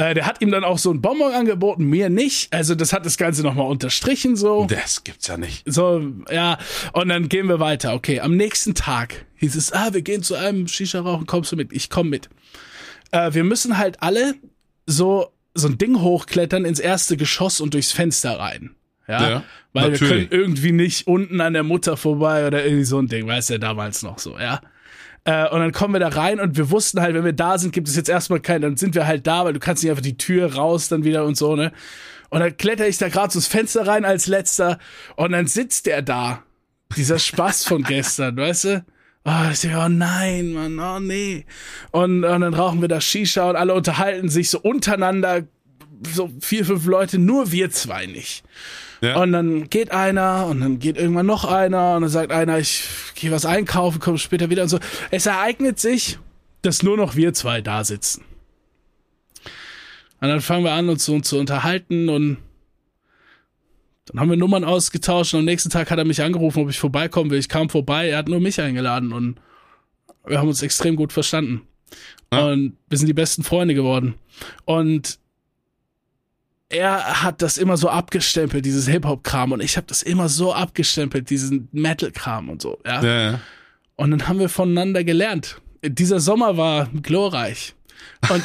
[0.00, 2.52] Äh, der hat ihm dann auch so ein Bonbon angeboten, mir nicht.
[2.54, 4.64] Also das hat das Ganze nochmal unterstrichen so.
[4.64, 5.62] Das gibt's ja nicht.
[5.70, 6.58] So, ja.
[6.94, 7.92] Und dann gehen wir weiter.
[7.94, 11.72] Okay, am nächsten Tag hieß es, ah, wir gehen zu einem Shisha-Rauchen, kommst du mit?
[11.72, 12.30] Ich komm mit.
[13.10, 14.36] Äh, wir müssen halt alle
[14.86, 18.74] so, so ein Ding hochklettern ins erste Geschoss und durchs Fenster rein.
[19.08, 20.30] Ja, Ja, weil wir natürlich.
[20.30, 23.58] können irgendwie nicht unten an der Mutter vorbei oder irgendwie so ein Ding, weißt du,
[23.58, 24.60] damals noch so, ja.
[25.24, 27.72] Äh, und dann kommen wir da rein und wir wussten halt, wenn wir da sind,
[27.72, 30.02] gibt es jetzt erstmal keinen, dann sind wir halt da, weil du kannst nicht einfach
[30.02, 31.72] die Tür raus dann wieder und so, ne?
[32.30, 34.78] Und dann kletter ich da gerade so das Fenster rein als letzter
[35.16, 36.44] und dann sitzt der da.
[36.96, 38.84] Dieser Spaß von gestern, weißt du?
[39.24, 41.44] Oh, ich denke, oh nein, Mann, oh nee.
[41.90, 45.42] Und, und dann rauchen wir da Shisha und alle unterhalten sich so untereinander,
[46.14, 48.44] so vier, fünf Leute, nur wir zwei nicht.
[49.02, 49.16] Ja.
[49.22, 52.84] Und dann geht einer und dann geht irgendwann noch einer und dann sagt einer, ich
[53.14, 54.78] gehe was einkaufen, komme später wieder und so.
[55.10, 56.18] Es ereignet sich,
[56.62, 58.24] dass nur noch wir zwei da sitzen.
[60.20, 62.36] Und dann fangen wir an, uns so zu unterhalten und
[64.10, 66.78] dann haben wir Nummern ausgetauscht und am nächsten Tag hat er mich angerufen, ob ich
[66.78, 67.38] vorbeikommen will.
[67.38, 69.40] Ich kam vorbei, er hat nur mich eingeladen und
[70.26, 71.62] wir haben uns extrem gut verstanden.
[72.32, 72.46] Ja.
[72.46, 74.14] Und wir sind die besten Freunde geworden.
[74.64, 75.18] Und
[76.68, 81.28] er hat das immer so abgestempelt, dieses Hip-Hop-Kram, und ich habe das immer so abgestempelt,
[81.28, 83.02] diesen Metal-Kram und so, ja?
[83.02, 83.40] Ja.
[83.96, 85.60] Und dann haben wir voneinander gelernt.
[85.82, 87.74] Dieser Sommer war glorreich.
[88.30, 88.42] Und,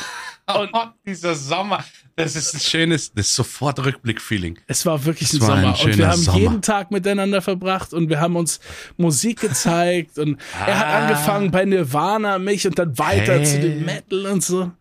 [0.60, 0.71] und
[1.06, 1.84] dieser Sommer,
[2.17, 4.58] das ist ein schönes, das ist sofort Rückblick-Feeling.
[4.67, 5.69] es war wirklich ein war ein Sommer.
[5.71, 6.38] und schöner wir haben Sommer.
[6.39, 8.60] jeden Tag miteinander verbracht und wir haben uns
[8.97, 13.43] Musik gezeigt und er hat angefangen bei Nirvana mich und dann weiter Hey.
[13.45, 14.71] zu dem Metal und so.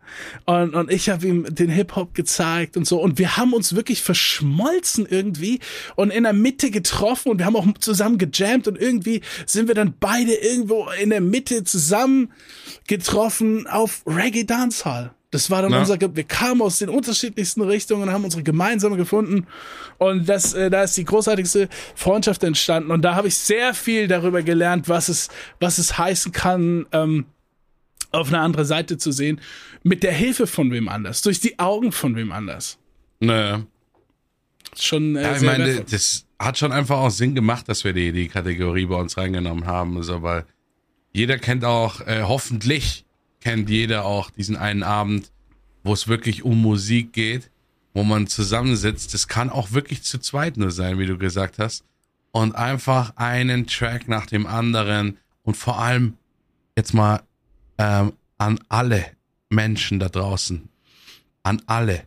[0.45, 3.01] Und, und ich habe ihm den Hip-Hop gezeigt und so.
[3.01, 5.59] Und wir haben uns wirklich verschmolzen irgendwie
[5.95, 9.75] und in der Mitte getroffen und wir haben auch zusammen gejammt und irgendwie sind wir
[9.75, 12.31] dann beide irgendwo in der Mitte zusammen
[12.87, 15.14] getroffen auf Reggae Dancehall.
[15.35, 15.79] Das war dann Na?
[15.79, 19.47] unser, wir kamen aus den unterschiedlichsten Richtungen, haben unsere gemeinsame gefunden
[19.97, 24.07] und das, äh, da ist die großartigste Freundschaft entstanden und da habe ich sehr viel
[24.07, 25.27] darüber gelernt, was es,
[25.59, 27.25] was es heißen kann, ähm,
[28.11, 29.41] auf eine andere Seite zu sehen,
[29.83, 32.77] mit der Hilfe von wem anders, durch die Augen von wem anders.
[33.19, 33.63] Naja.
[34.79, 35.85] Schon äh, Ja, ich meine, wertvoll.
[35.91, 39.65] das hat schon einfach auch Sinn gemacht, dass wir die, die Kategorie bei uns reingenommen
[39.65, 39.97] haben.
[39.97, 40.45] Also, weil
[41.11, 43.04] jeder kennt auch, äh, hoffentlich
[43.45, 45.31] kennt jeder auch diesen einen Abend,
[45.83, 47.51] wo es wirklich um Musik geht,
[47.93, 49.13] wo man zusammensitzt.
[49.13, 51.83] Das kann auch wirklich zu zweit nur sein, wie du gesagt hast.
[52.31, 56.17] Und einfach einen Track nach dem anderen und vor allem
[56.75, 57.21] jetzt mal
[57.77, 59.05] ähm, an alle
[59.49, 60.67] Menschen da draußen,
[61.43, 62.01] an alle,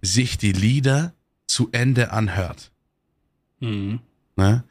[0.00, 1.12] sich die Lieder
[1.46, 2.72] zu Ende anhört.
[3.60, 4.00] Mhm.
[4.36, 4.64] Ne?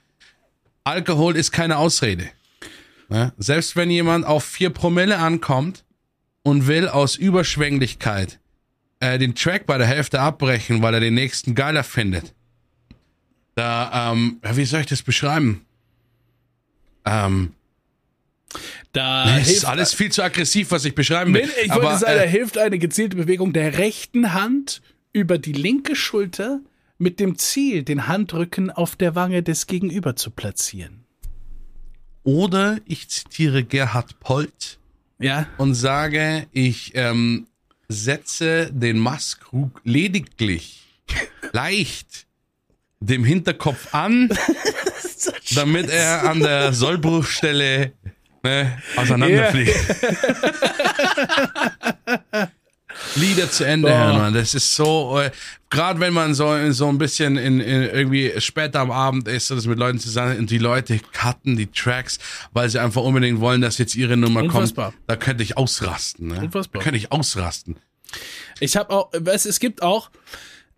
[0.84, 2.28] Alkohol ist keine Ausrede.
[3.10, 3.34] Ne?
[3.38, 5.86] Selbst wenn jemand auf vier Promille ankommt
[6.44, 8.40] und will aus Überschwänglichkeit
[9.00, 12.34] äh, den Track bei der Hälfte abbrechen, weil er den nächsten geiler findet.
[13.56, 15.66] Da, ähm, wie soll ich das beschreiben?
[17.06, 17.54] Ähm,
[18.92, 21.46] Da es ist alles viel zu aggressiv, was ich beschreiben will.
[21.46, 24.82] Nee, ich wollte aber, sagen, da äh, hilft eine gezielte Bewegung der rechten Hand
[25.14, 26.60] über die linke Schulter
[26.98, 31.05] mit dem Ziel, den Handrücken auf der Wange des Gegenüber zu platzieren.
[32.26, 34.78] Oder ich zitiere Gerhard Polt.
[35.20, 37.48] Ja, und sage, ich ähm,
[37.88, 40.84] setze den Maßkrug lediglich
[41.54, 42.26] leicht
[43.00, 44.30] dem Hinterkopf an,
[45.56, 47.94] damit er an der Sollbruchstelle
[48.44, 49.76] ne, auseinanderfliegt.
[53.16, 53.98] Lieder zu Ende Boah.
[53.98, 54.34] hören, man.
[54.34, 55.32] Das ist so, äh,
[55.70, 59.66] gerade wenn man so, so ein bisschen in, in irgendwie später am Abend ist, das
[59.66, 62.20] mit Leuten zusammen und die Leute cutten die Tracks,
[62.54, 64.92] weil sie einfach unbedingt wollen, dass jetzt ihre Nummer Unfassbar.
[64.92, 65.04] kommt.
[65.08, 66.28] Da könnte ich ausrasten.
[66.28, 66.40] Ne?
[66.40, 66.80] Unfassbar.
[66.80, 67.78] Da könnte ich ausrasten.
[68.60, 70.10] ich habe auch, es, es gibt auch,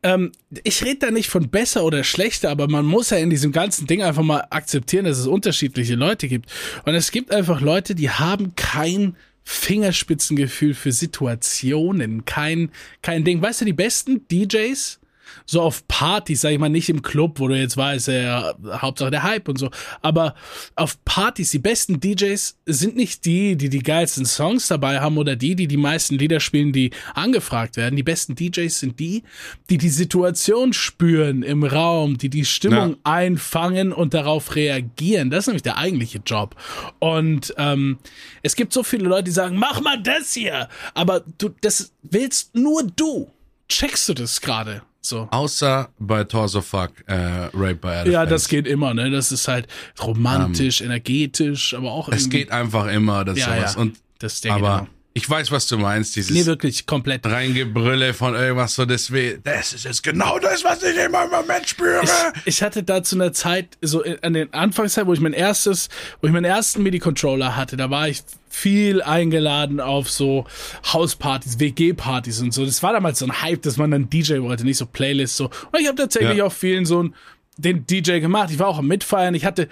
[0.04, 0.32] ähm,
[0.64, 3.88] ich rede da nicht von besser oder schlechter, aber man muss ja in diesem ganzen
[3.88, 6.50] Ding einfach mal akzeptieren, dass es unterschiedliche Leute gibt.
[6.86, 9.16] Und es gibt einfach Leute, die haben kein
[9.50, 12.70] Fingerspitzengefühl für Situationen, kein,
[13.02, 13.42] kein Ding.
[13.42, 15.00] Weißt du, die besten DJs,
[15.46, 19.12] so auf Partys, sag ich mal, nicht im Club, wo du jetzt weißt, ja, Hauptsache
[19.12, 19.70] der Hype und so,
[20.02, 20.36] aber
[20.76, 25.36] auf Partys, die besten DJs sind nicht die, die die geilsten Songs dabei haben oder
[25.36, 27.96] die, die die meisten Lieder spielen, die angefragt werden.
[27.96, 29.24] Die besten DJs sind die,
[29.70, 32.98] die die Situation spüren im Raum, die die Stimmung Ja.
[33.04, 35.30] einfangen und darauf reagieren.
[35.30, 36.56] Das ist nämlich der eigentliche Job.
[37.00, 37.98] Und ähm,
[38.44, 40.68] es gibt so viele Leute, die sagen, mach mal das hier.
[40.94, 43.32] Aber du, das willst nur du.
[43.70, 44.82] Checkst du das gerade?
[45.08, 45.28] So.
[45.32, 47.14] Außer bei Torso Fuck, äh,
[47.54, 48.12] Rape by Elephants.
[48.12, 49.10] Ja, das geht immer, ne?
[49.10, 49.68] Das ist halt
[50.04, 53.76] romantisch, energetisch, aber auch Es geht einfach immer, das Ja, sowas.
[53.76, 53.82] ja.
[53.82, 57.26] Und, das aber geht ich weiß, was du meinst, dieses Nee, wirklich komplett.
[57.26, 61.32] Reingebrülle von irgendwas so, das, weh, das ist jetzt genau das, was ich immer im
[61.32, 62.02] Moment spüre.
[62.04, 62.12] Ich,
[62.46, 65.90] ich hatte da zu einer Zeit, so in- an den Anfangszeit, wo ich mein erstes,
[66.22, 70.46] wo ich meinen ersten MIDI-Controller hatte, da war ich viel eingeladen auf so
[70.94, 72.66] Hauspartys, WG-Partys und so.
[72.66, 75.46] Das war damals so ein Hype, dass man dann DJ wollte, nicht so Playlists so.
[75.46, 76.46] Und ich habe tatsächlich Ja.
[76.46, 77.16] auch vielen so ein,
[77.58, 78.50] den DJ gemacht.
[78.52, 79.34] Ich war auch am Mitfeiern.
[79.36, 79.68] Ich hatte,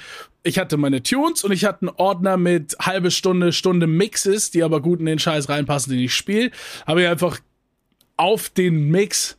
[0.46, 4.64] ich hatte meine Tunes und ich hatte einen Ordner mit halbe Stunde, Stunde Mixes, die
[4.64, 6.52] aber gut in den Scheiß reinpassen, den ich spiele.
[6.86, 7.40] Habe ich einfach
[8.16, 9.38] auf den Mix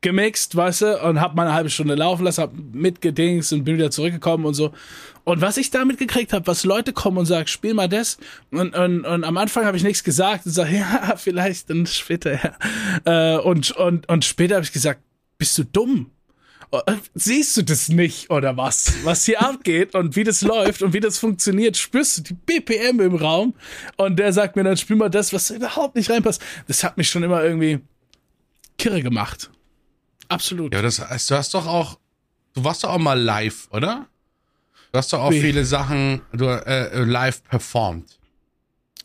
[0.00, 3.76] gemixt, weißt du, und hab mal eine halbe Stunde laufen lassen, hab mitgedingst und bin
[3.76, 4.72] wieder zurückgekommen und so.
[5.24, 8.18] Und was ich da mitgekriegt habe, was Leute kommen und sagen, spiel mal das.
[8.50, 12.32] Und, und, und am Anfang habe ich nichts gesagt und sag, ja, vielleicht dann später,
[12.34, 13.36] ja.
[13.36, 15.00] Äh, und, und, und später habe ich gesagt,
[15.36, 16.10] bist du dumm?
[16.86, 18.92] Äh, Siehst du das nicht oder was?
[19.04, 21.76] Was hier abgeht und wie das läuft und wie das funktioniert?
[21.76, 23.54] Spürst du die BPM im Raum?
[23.96, 26.42] Und der sagt mir dann, spiel mal das, was überhaupt nicht reinpasst.
[26.66, 27.80] Das hat mich schon immer irgendwie
[28.78, 29.50] kirre gemacht.
[30.28, 30.74] Absolut.
[30.74, 31.98] Ja, das heißt, du hast doch auch,
[32.54, 34.06] du warst doch auch mal live, oder?
[34.92, 35.40] Du hast doch auch Wie?
[35.40, 38.18] viele Sachen du, äh, live performt.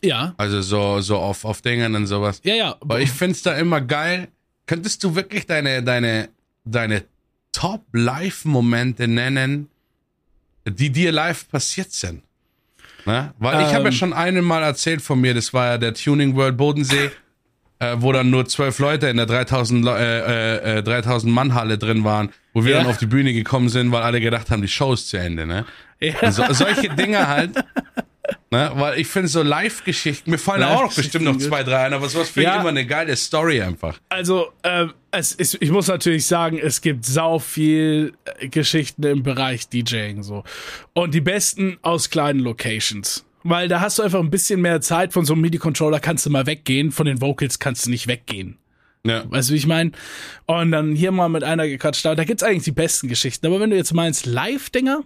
[0.02, 2.40] Ja, Also so, so auf, auf Dingen und sowas.
[2.44, 2.78] ja, ja.
[2.80, 4.30] Aber ich find's da immer geil.
[4.66, 6.30] Könntest du wirklich deine, deine,
[6.64, 7.04] deine
[7.52, 9.70] Top-Live-Momente nennen,
[10.68, 12.24] die dir live passiert sind?
[13.06, 13.34] Ne?
[13.40, 13.92] Weil ich habe ja Ähm.
[13.94, 17.12] schon einmal erzählt von mir, das war ja der Tuning World Bodensee,
[17.80, 21.78] äh, wo dann nur zwölf Leute in der 3000, Le- äh, äh, 3000 Mann Halle
[21.78, 22.78] drin waren, wo wir Ja.
[22.80, 25.46] dann auf die Bühne gekommen sind, weil alle gedacht haben, die Show ist zu Ende.
[25.46, 25.66] Ne?
[26.02, 26.32] ja.
[26.32, 27.52] So, solche Dinge halt.
[28.52, 28.72] Ne?
[28.74, 32.10] Weil ich finde so Live-Geschichten, mir fallen auch noch bestimmt noch zwei, drei ein, aber
[32.10, 32.56] sowas finde Ja.
[32.56, 34.00] ich immer eine geile Story einfach.
[34.10, 39.22] Also, ähm, es ist, ich muss natürlich sagen, es gibt sau viel äh, Geschichten im
[39.22, 40.44] Bereich DJing so.
[40.94, 43.24] Und die besten aus kleinen Locations.
[43.44, 45.14] Weil da hast du einfach ein bisschen mehr Zeit.
[45.14, 48.58] Von so einem MIDI-Controller kannst du mal weggehen, von den Vocals kannst du nicht weggehen.
[49.06, 49.24] Ja.
[49.32, 49.92] Weißt du, wie ich meine?
[50.46, 52.04] Und dann hier mal mit einer gequatscht.
[52.04, 53.46] Da gibt's eigentlich die besten Geschichten.
[53.48, 55.04] Aber wenn du jetzt meinst Live-Dinger,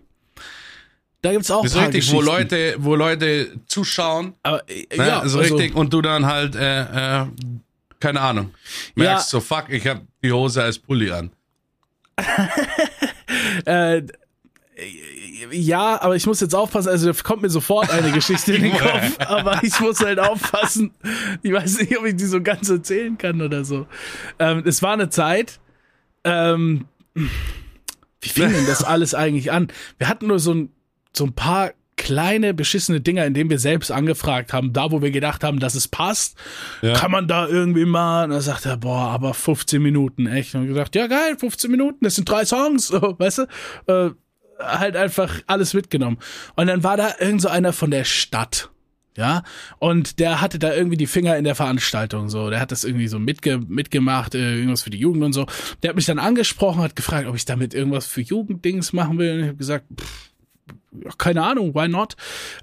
[1.23, 2.21] da gibt's auch Das ist paar richtig, wo.
[2.21, 5.07] Leute, wo Leute zuschauen, Aber, äh, ne?
[5.07, 7.25] ja, also also- richtig, und du dann halt, äh, äh,
[7.99, 8.53] keine Ahnung,
[8.95, 11.31] merkst so, fuck, ich hab die Hose als Pulli an.
[13.65, 14.03] Äh,
[15.51, 18.71] ja, aber ich muss jetzt aufpassen, also da kommt mir sofort eine Geschichte in den
[18.77, 20.91] Kopf, aber ich muss halt aufpassen.
[21.41, 23.87] Ich weiß nicht, ob ich die so ganz erzählen kann oder so.
[24.39, 25.59] Ähm, es war eine Zeit,
[26.23, 29.67] ähm, wie fing denn das alles eigentlich an?
[29.97, 30.69] Wir hatten nur so ein,
[31.15, 35.11] so ein paar kleine beschissene Dinger, in denen wir selbst angefragt haben, da wo wir
[35.11, 36.35] gedacht haben, dass es passt,
[36.81, 36.93] Ja.
[36.93, 40.55] kann man da irgendwie mal, und dann sagt er, boah, aber 15 Minuten, echt.
[40.55, 43.43] Und gesagt, ja geil, 15 Minuten, das sind drei Songs, so, weißt du,
[43.87, 44.09] äh,
[44.59, 46.17] halt einfach alles mitgenommen.
[46.55, 48.69] Und dann war da irgend so einer von der Stadt.
[49.15, 49.43] Ja,
[49.77, 52.49] und der hatte da irgendwie die Finger in der Veranstaltung, so.
[52.49, 55.45] Der hat das irgendwie so mitge mitgemacht, äh, irgendwas für die Jugend und so.
[55.83, 59.33] Der hat mich dann angesprochen, hat gefragt, ob ich damit irgendwas für Jugenddings machen will.
[59.33, 60.32] Und ich habe gesagt, pff,
[61.17, 62.15] keine Ahnung, why not?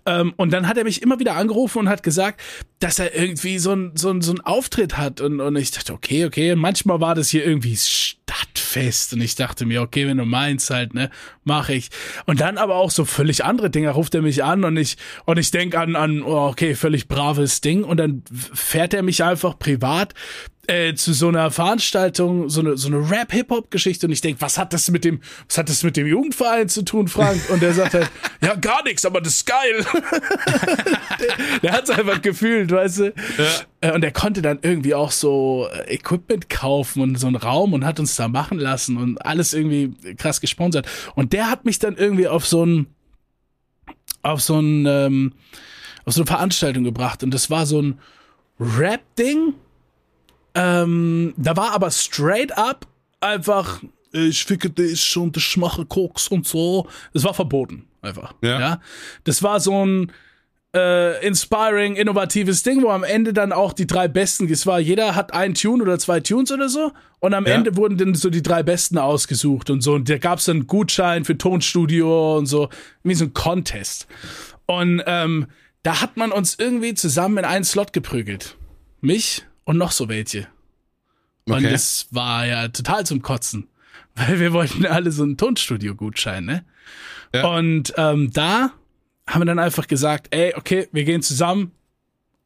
[0.06, 2.40] Ähm, und dann hat er mich immer wieder angerufen und hat gesagt,
[2.78, 5.20] dass er irgendwie so ein, so ein, so ein Auftritt hat.
[5.20, 6.52] Und, und ich dachte, okay, okay.
[6.52, 9.12] Und manchmal war das hier irgendwie Stadtfest.
[9.14, 11.10] Und ich dachte mir, okay, wenn du meinst halt, ne,
[11.44, 11.90] mache ich.
[12.26, 13.90] Und dann aber auch so völlig andere Dinge.
[13.90, 17.60] Ruft er mich an und ich, und ich denk an, an, oh, okay, völlig braves
[17.60, 17.84] Ding.
[17.84, 20.14] Und dann fährt er mich einfach privat
[20.70, 24.72] äh, zu so einer Veranstaltung, so eine, so eine Rap-Hip-Hop-Geschichte und ich denk, was hat
[24.72, 27.40] das mit dem, was hat das mit dem Jugendverein zu tun, Frank?
[27.50, 28.08] Und der sagt halt,
[28.40, 29.84] ja, gar nichts, aber das ist geil.
[31.20, 33.14] der der hat's einfach gefühlt, weißt du?
[33.80, 37.72] Äh, Und er konnte dann irgendwie auch so äh, Equipment kaufen und so einen Raum
[37.72, 40.86] und hat uns da machen lassen und alles irgendwie krass gesponsert.
[41.16, 42.86] Und der hat mich dann irgendwie auf so ein,
[44.22, 45.32] auf so ein, ähm,
[46.04, 47.98] auf so eine Veranstaltung gebracht und das war so ein
[48.60, 49.54] Rap-Ding.
[50.54, 52.86] Ähm, da war aber straight up
[53.20, 53.80] einfach,
[54.12, 56.88] ich ficke dich und ich mache Koks und so.
[57.12, 58.34] Das war verboten, einfach.
[58.42, 58.80] Ja.
[59.24, 60.12] Das war so ein
[60.74, 65.14] äh, inspiring, innovatives Ding, wo am Ende dann auch die drei Besten, es war, jeder
[65.16, 66.92] hat einen Tune oder zwei Tunes oder so.
[67.18, 67.54] Und am Ja.
[67.54, 69.94] Ende wurden dann so die drei Besten ausgesucht und so.
[69.94, 72.68] Und da gab's dann einen Gutschein für Tonstudio und so.
[73.02, 74.06] Wie so ein Contest.
[74.66, 75.46] Und ähm,
[75.82, 78.56] da hat man uns irgendwie zusammen in einen Slot geprügelt.
[79.00, 80.48] Mich und noch so welche.
[81.44, 81.70] Und Okay.
[81.70, 83.68] das war ja total zum Kotzen.
[84.16, 86.64] Weil wir wollten alle so einen Tonstudio-Gutschein, ne?
[87.32, 87.46] Ja.
[87.46, 88.72] Und ähm, da
[89.28, 91.70] haben wir dann einfach gesagt, ey, okay, wir gehen zusammen,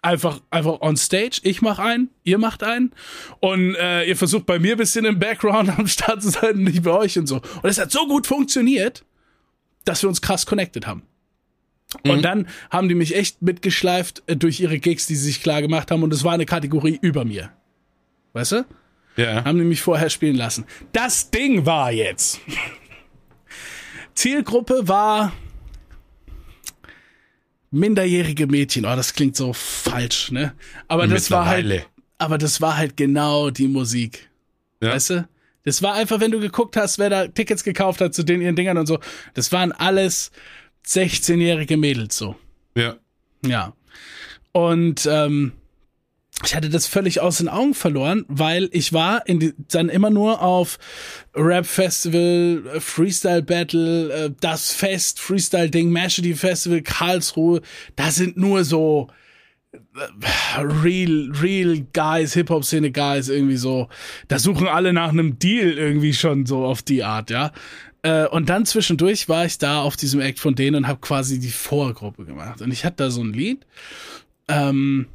[0.03, 1.41] einfach, einfach on stage.
[1.45, 2.93] Ich mach einen, ihr macht einen.
[3.41, 6.83] Und äh, ihr versucht bei mir ein bisschen im Background am Start zu sein, nicht
[6.83, 7.37] bei euch und so.
[7.37, 9.03] Und es hat so gut funktioniert,
[9.87, 11.03] dass wir uns krass connected haben.
[12.03, 12.11] Mhm.
[12.11, 15.63] Und dann haben die mich echt mitgeschleift äh, durch ihre Gigs, die sie sich klar
[15.63, 16.03] gemacht haben.
[16.03, 17.51] Und es war eine Kategorie über mir.
[18.33, 18.65] Weißt du?
[19.17, 19.45] Ja.
[19.45, 20.65] Haben die mich vorher spielen lassen.
[20.93, 22.41] Das Ding war jetzt.
[24.15, 25.33] Zielgruppe war
[27.71, 28.87] minderjährige Mädchen.
[28.87, 30.55] Oh, das klingt so falsch, ne?
[30.89, 31.87] Aber das war halt,
[32.19, 34.31] aber das war halt genau die Musik.
[34.81, 34.91] Ja.
[34.93, 35.29] Weißt du?
[35.65, 38.55] Das war einfach, wenn du geguckt hast, wer da Tickets gekauft hat zu den ihren
[38.55, 38.99] Dingern und so.
[39.33, 40.31] Das waren alles
[40.87, 42.37] 16-jährige Mädels so.
[42.77, 42.97] Ja.
[43.45, 43.75] Ja.
[44.53, 45.53] Und ähm,
[46.45, 50.11] ich hatte das völlig aus den Augen verloren, weil ich war in die, dann immer
[50.11, 50.79] nur auf
[51.35, 57.63] Rap Festival, Freestyle Battle, äh, das Fest, Freestyle Ding, Mashity Festival, Karlsruhe.
[57.97, 59.09] Da sind nur so
[59.73, 63.89] äh, real, real Guys, Hip-Hop-Szene Guys irgendwie so.
[64.29, 67.53] Da suchen alle nach einem Deal irgendwie schon so auf die Art, ja.
[68.05, 71.41] Äh, und dann zwischendurch war ich da auf diesem Act von denen und habe quasi
[71.41, 72.61] die Vorgruppe gemacht.
[72.61, 73.67] Und ich hatte da so ein Lied.
[74.47, 75.07] Ähm,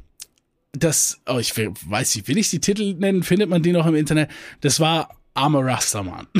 [0.72, 3.22] das, oh, ich will, weiß nicht, will ich die Titel nennen?
[3.22, 4.28] Findet man die noch im Internet?
[4.60, 6.26] Das war Arme Rastaman.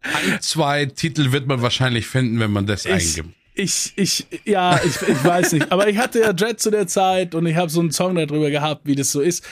[0.00, 3.36] Ein, zwei Titel wird man wahrscheinlich finden, wenn man das ich, eingibt.
[3.54, 5.70] Ich, ich, ja, ich, ich weiß nicht.
[5.70, 8.50] Aber ich hatte ja Dread zu der Zeit und ich habe so einen Song darüber
[8.50, 9.44] gehabt, wie das so ist,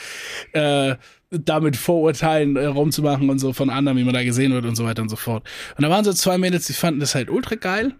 [0.51, 0.95] äh,
[1.29, 4.85] damit Vorurteilen äh, rumzumachen und so von anderen, wie man da gesehen wird und so
[4.85, 5.47] weiter und so fort.
[5.75, 7.95] Und da waren so zwei Mädels, die fanden das halt ultra geil.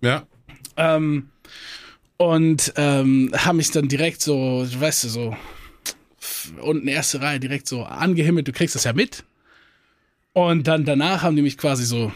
[0.00, 0.26] Ja.
[0.76, 1.30] Ähm,
[2.16, 5.36] und ähm, haben mich dann direkt so, weißt du, so
[6.60, 9.24] unten erste Reihe direkt so angehimmelt, du kriegst das ja mit.
[10.32, 12.12] Und dann danach haben die mich quasi so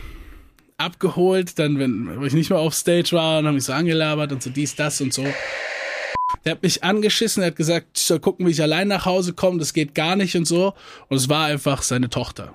[0.76, 4.42] abgeholt, dann, wenn ich nicht mehr auf Stage war, und haben mich so angelabert und
[4.42, 5.24] so dies, das und so.
[6.44, 9.33] Der hat mich angeschissen, er hat gesagt, ich soll gucken, wie ich allein nach Hause
[9.33, 10.74] komme, das geht gar nicht und so.
[11.09, 12.55] Und es war einfach seine Tochter.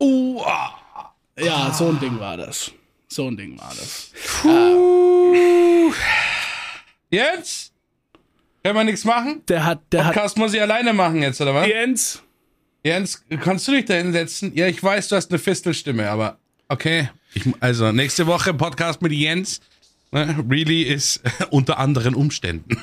[0.00, 0.40] Uh,
[1.38, 2.70] ja, so ein Ding war das.
[3.08, 4.10] So ein Ding war das.
[4.42, 5.92] Puh.
[7.10, 7.72] Jetzt?
[8.62, 9.42] Kann man nichts machen?
[9.48, 10.38] Der hat, der Podcast hat.
[10.38, 11.68] muss ich alleine machen jetzt, oder was?
[11.68, 12.22] Jens.
[12.82, 14.52] Jens, kannst du dich da hinsetzen?
[14.54, 17.10] Ja, ich weiß, du hast eine Fistelstimme, aber okay.
[17.34, 19.60] Ich, also, nächste Woche Podcast mit Jens.
[20.14, 22.80] Ne, really ist unter anderen Umständen.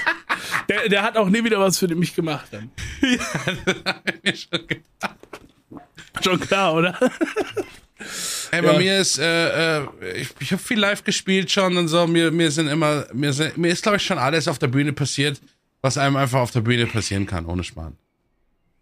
[0.70, 2.70] der, der hat auch nie wieder was für mich gemacht dann.
[3.02, 3.18] ja,
[3.66, 5.16] das hab ich mir schon gedacht.
[6.24, 6.98] Schon klar, oder?
[8.52, 8.78] Ey, bei ja.
[8.78, 12.06] mir ist, äh, äh, ich, ich habe viel live gespielt schon und so.
[12.06, 14.94] Mir, mir sind immer, mir, sind, mir ist, glaube ich, schon alles auf der Bühne
[14.94, 15.38] passiert,
[15.82, 17.98] was einem einfach auf der Bühne passieren kann, ohne Sparen.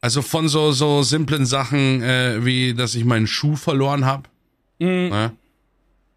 [0.01, 4.29] Also von so, so simplen Sachen, äh, wie, dass ich meinen Schuh verloren habe.
[4.79, 5.09] Mhm.
[5.09, 5.33] Ne?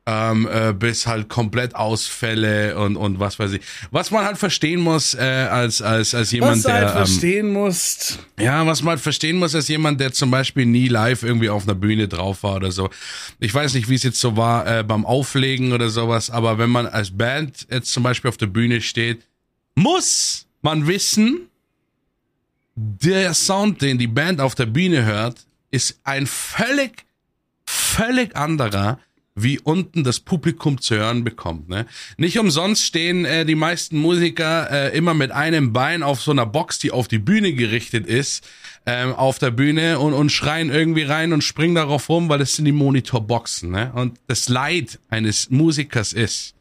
[0.07, 3.61] Ähm, äh, bis halt komplett Ausfälle und und was weiß ich.
[3.91, 7.53] Was man halt verstehen muss äh, als als als jemand, was der halt verstehen ähm,
[7.53, 8.19] musst.
[8.39, 11.63] Ja, was man halt verstehen muss als jemand, der zum Beispiel nie live irgendwie auf
[11.63, 12.89] einer Bühne drauf war oder so.
[13.41, 16.69] Ich weiß nicht, wie es jetzt so war äh, beim Auflegen oder sowas, aber wenn
[16.69, 19.27] man als Band jetzt zum Beispiel auf der Bühne steht,
[19.75, 21.49] muss man wissen,
[22.75, 27.05] der Sound, den die Band auf der Bühne hört, ist ein völlig
[27.65, 28.99] völlig anderer
[29.37, 31.69] wie unten das Publikum zu hören bekommt.
[31.69, 31.85] Ne?
[32.17, 36.45] Nicht umsonst stehen äh, die meisten Musiker äh, immer mit einem Bein auf so einer
[36.45, 38.47] Box, die auf die Bühne gerichtet ist,
[38.85, 42.55] ähm, auf der Bühne und, und schreien irgendwie rein und springen darauf rum, weil das
[42.55, 43.71] sind die Monitorboxen.
[43.71, 43.91] Ne?
[43.93, 46.56] Und das Leid eines Musikers ist,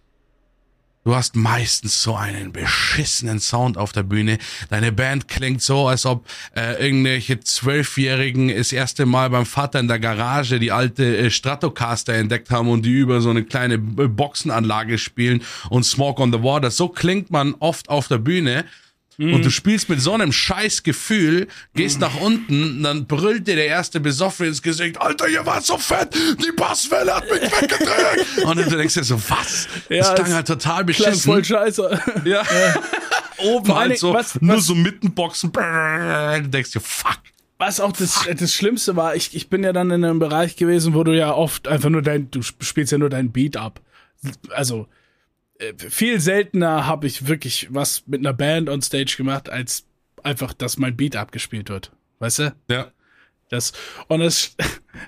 [1.07, 4.39] Du hast meistens so einen beschissenen Sound auf der Bühne.
[4.71, 9.87] Deine Band klingt so, als ob äh, irgendwelche Zwölfjährigen das erste Mal beim Vater in
[9.87, 14.99] der Garage die alte äh, Stratocaster entdeckt haben und die über so eine kleine Boxenanlage
[14.99, 16.73] spielen und Smoke on the Water.
[16.73, 18.65] So klingt man oft auf der Bühne.
[19.19, 19.35] Mhm.
[19.35, 22.01] Und du spielst mit so einem scheiß Gefühl, gehst mhm.
[22.03, 26.15] nach unten, dann brüllt dir der erste Besoffene ins Gesicht, Alter, ihr wart so fett,
[26.15, 28.45] die Basswelle hat mich weggedreht.
[28.45, 29.69] und du denkst dir so, was?
[29.89, 31.33] Ja, das klang halt total beschissen.
[31.33, 32.03] Voll scheiße.
[32.25, 32.43] Ja.
[32.43, 32.83] ja.
[33.39, 35.53] Oben halt so, was, nur was, so Mittenboxen.
[35.53, 37.19] Du denkst dir, fuck.
[37.59, 40.95] Was auch das, das Schlimmste war, ich, ich bin ja dann in einem Bereich gewesen,
[40.95, 43.81] wo du ja oft einfach nur dein, du spielst ja nur dein Beat ab.
[44.51, 44.89] Also,
[45.77, 49.85] viel seltener habe ich wirklich was mit einer Band on Stage gemacht, als
[50.23, 51.93] einfach, dass mein Beat abgespielt wird.
[52.19, 52.55] Weißt du?
[52.71, 52.93] Ja.
[53.49, 53.73] Das,
[54.09, 54.57] und es,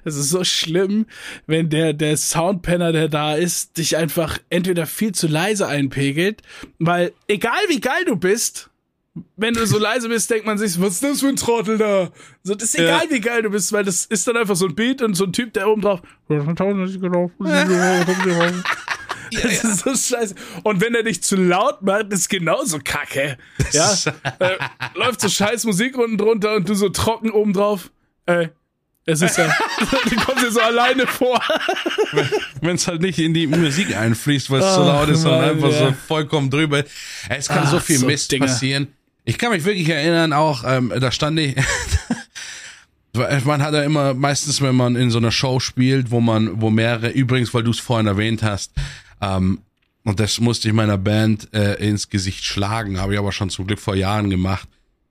[0.05, 1.07] es ist so schlimm,
[1.47, 6.43] wenn der, der Soundpanner, der da ist, dich einfach entweder viel zu leise einpegelt,
[6.79, 8.71] weil egal wie geil du bist,
[9.37, 12.13] wenn du so leise bist, denkt man sich, was ist das für ein Trottel da?
[12.45, 13.11] So, das ist egal, ja.
[13.11, 15.33] wie geil du bist, weil das ist dann einfach so ein Beat und so ein
[15.33, 16.01] Typ, der oben drauf.
[19.31, 19.71] das ja.
[19.71, 20.35] ist so scheiße.
[20.63, 23.39] Und wenn er dich zu laut macht, ist genauso kacke.
[23.73, 23.95] Ja?
[24.39, 24.57] äh,
[24.95, 27.91] läuft so scheiß Musik unten drunter und du so trocken oben drauf.
[28.27, 28.51] Ey,
[29.11, 29.47] es ist ja,
[30.11, 31.41] du kommst dir so alleine vor.
[32.61, 35.71] Wenn es halt nicht in die Musik einfließt, weil es so laut ist, sondern einfach
[35.71, 35.79] ja.
[35.79, 36.85] so vollkommen drüber.
[37.31, 38.45] Es kann Ach, so viel so Mist Dinge.
[38.47, 38.89] passieren.
[39.25, 41.57] Ich kann mich wirklich erinnern, auch, ähm, da stand ich,
[43.45, 46.69] man hat ja immer, meistens, wenn man in so einer Show spielt, wo man, wo
[46.69, 48.73] mehrere, übrigens, weil du es vorhin erwähnt hast,
[49.21, 49.61] ähm,
[50.05, 53.67] und das musste ich meiner Band äh, ins Gesicht schlagen, habe ich aber schon zum
[53.67, 54.69] Glück vor Jahren gemacht,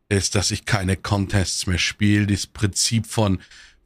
[0.09, 2.25] ist, dass ich keine Contests mehr spiele.
[2.25, 3.39] Das Prinzip von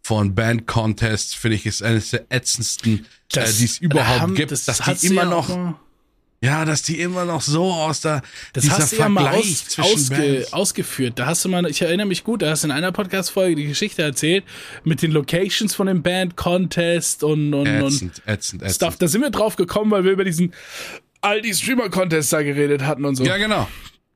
[0.03, 3.05] von Band-Contests, finde ich, ist eines der ätzendsten,
[3.35, 4.51] äh, die es überhaupt haben, gibt.
[4.51, 5.75] Das dass die immer noch.
[6.43, 8.23] Ja, dass die immer noch so aus der,
[8.53, 11.19] das dieser hast du Vergleich ja mal aus, ausge, ausgeführt.
[11.19, 13.67] Da hast du mal, ich erinnere mich gut, da hast du in einer Podcast-Folge die
[13.67, 14.43] Geschichte erzählt
[14.83, 18.71] mit den Locations von dem Band-Contest und, und, ätzend, und ätzend, ätzend.
[18.71, 18.97] Stuff.
[18.97, 20.53] Da sind wir drauf gekommen, weil wir über diesen
[21.21, 23.23] all die Streamer-Contests da geredet hatten und so.
[23.23, 23.67] Ja, genau.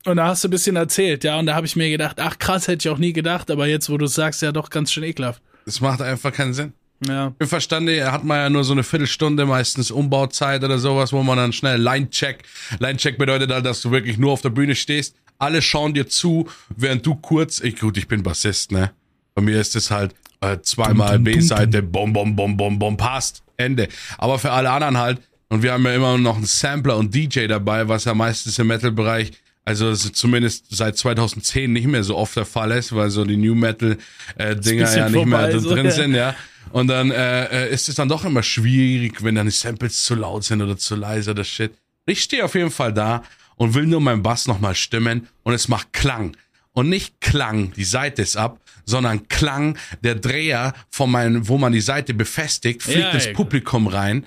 [0.05, 2.39] Und da hast du ein bisschen erzählt, ja, und da habe ich mir gedacht, ach
[2.39, 5.03] krass, hätte ich auch nie gedacht, aber jetzt, wo du sagst, ja doch ganz schön
[5.03, 5.41] ekelhaft.
[5.65, 6.73] Es macht einfach keinen Sinn.
[7.05, 7.33] Ja.
[7.37, 11.37] Im Verstand hat man ja nur so eine Viertelstunde, meistens Umbauzeit oder sowas, wo man
[11.37, 12.43] dann schnell Line-Check.
[12.79, 15.15] Line-Check bedeutet halt, dass du wirklich nur auf der Bühne stehst.
[15.37, 18.91] Alle schauen dir zu, während du kurz, ich, gut, ich bin Bassist, ne?
[19.33, 23.89] Bei mir ist es halt äh, zweimal B-Seite, bom, bom, bom, bom, bom, passt, Ende.
[24.17, 25.19] Aber für alle anderen halt,
[25.49, 28.67] und wir haben ja immer noch einen Sampler und DJ dabei, was ja meistens im
[28.67, 29.31] Metal-Bereich
[29.65, 33.55] also zumindest seit 2010 nicht mehr so oft der Fall ist, weil so die New
[33.55, 33.97] Metal
[34.37, 35.91] äh, Dinger ja nicht vorbei, mehr so, drin ja.
[35.91, 36.35] sind, ja.
[36.75, 40.13] Und dann äh, äh, ist es dann doch immer schwierig, wenn dann die Samples zu
[40.13, 41.71] laut sind oder zu leise oder Shit.
[42.05, 43.23] Ich stehe auf jeden Fall da
[43.55, 46.35] und will nur meinen Bass nochmal stimmen und es macht Klang.
[46.73, 51.71] Und nicht Klang, die Seite ist ab, sondern Klang, der Dreher von meinem, wo man
[51.71, 54.25] die Seite befestigt, fliegt ja, ins Publikum rein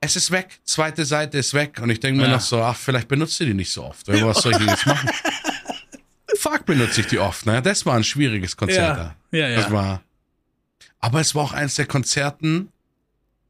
[0.00, 1.80] es ist weg, zweite Seite ist weg.
[1.80, 2.34] Und ich denke mir ja.
[2.34, 4.06] noch so, ach, vielleicht benutzt ihr die nicht so oft.
[4.06, 5.08] Was soll ich denn jetzt machen?
[6.38, 7.62] Fuck, benutze ich die oft, ne?
[7.62, 8.98] Das war ein schwieriges Konzert.
[8.98, 9.56] Ja, ja, ja.
[9.56, 10.02] Das war,
[11.04, 12.72] aber es war auch eines der Konzerten,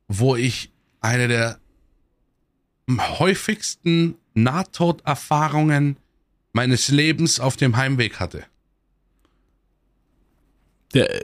[0.09, 1.61] wo ich eine der
[2.91, 5.97] häufigsten Nahtoderfahrungen
[6.53, 8.45] meines Lebens auf dem Heimweg hatte.
[10.95, 11.23] Der,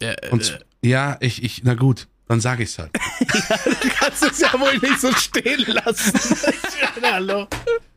[0.00, 2.08] der, Und ja, ich, ich, na gut.
[2.26, 2.90] Dann sage ich's halt.
[3.20, 6.18] ja, du kannst es ja wohl nicht so stehen lassen.
[7.02, 7.46] Hallo.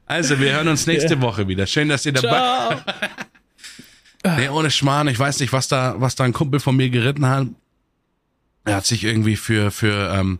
[0.05, 1.21] Also, wir hören uns nächste ja.
[1.21, 1.65] Woche wieder.
[1.65, 3.27] Schön, dass ihr dabei seid.
[4.35, 5.07] nee, ohne Schmarrn.
[5.07, 7.47] Ich weiß nicht, was da, was da ein Kumpel von mir geritten hat.
[8.65, 10.39] Er hat sich irgendwie für, für, ähm,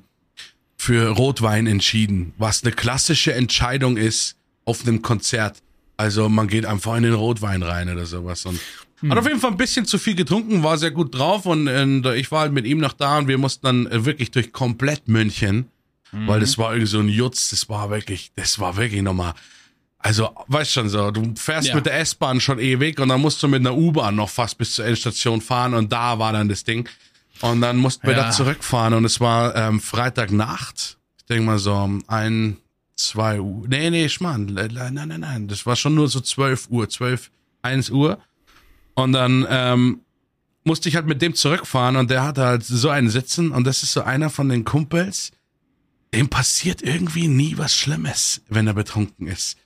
[0.78, 4.36] für Rotwein entschieden, was eine klassische Entscheidung ist
[4.66, 5.62] auf einem Konzert.
[5.96, 8.46] Also man geht einfach in den Rotwein rein oder sowas.
[8.46, 8.60] Und
[9.02, 9.12] hm.
[9.12, 12.06] Hat auf jeden Fall ein bisschen zu viel getrunken, war sehr gut drauf und, und
[12.16, 15.68] ich war halt mit ihm noch da und wir mussten dann wirklich durch komplett München,
[16.12, 16.28] mhm.
[16.28, 19.34] weil das war irgendwie so ein Jutz, das war wirklich, das war wirklich nochmal.
[20.00, 21.76] Also, weißt schon so, du fährst ja.
[21.76, 24.76] mit der S-Bahn schon ewig und dann musst du mit einer U-Bahn noch fast bis
[24.76, 26.88] zur Endstation fahren und da war dann das Ding.
[27.42, 28.26] Und dann mussten wir ja.
[28.26, 30.98] da zurückfahren und es war ähm, Freitagnacht.
[31.18, 32.58] Ich denke mal so um ein,
[32.96, 33.68] zwei Uhr.
[33.68, 34.46] Nee, nee, Schmarrn.
[34.46, 35.48] Nein, nein, nein.
[35.48, 37.32] Das war schon nur so zwölf Uhr, zwölf,
[37.62, 38.20] eins Uhr.
[38.96, 40.02] Und dann ähm,
[40.64, 43.84] musste ich halt mit dem zurückfahren und der hatte halt so einen Sitzen und das
[43.84, 45.32] ist so einer von den Kumpels,
[46.14, 49.58] dem passiert irgendwie nie was Schlimmes, wenn er betrunken ist.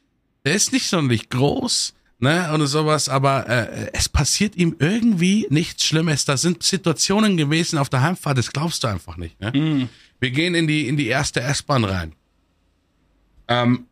[0.46, 5.86] Der ist nicht sonderlich groß, ne, oder sowas, aber äh, es passiert ihm irgendwie nichts
[5.86, 6.26] Schlimmes.
[6.26, 9.52] Da sind Situationen gewesen auf der Heimfahrt, das glaubst du einfach nicht, ne?
[9.54, 9.90] Mhm.
[10.20, 12.14] Wir gehen in die, in die erste S-Bahn rein.
[13.48, 13.88] Ähm,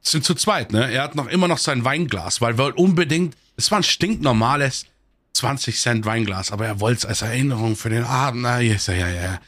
[0.00, 0.92] sind zu zweit, ne?
[0.92, 4.86] Er hat noch immer noch sein Weinglas, weil wir unbedingt es war ein stinknormales
[5.34, 8.42] 20 Cent Weinglas, aber er wollte es als Erinnerung für den Abend.
[8.42, 9.40] Na, ja, ja, ja.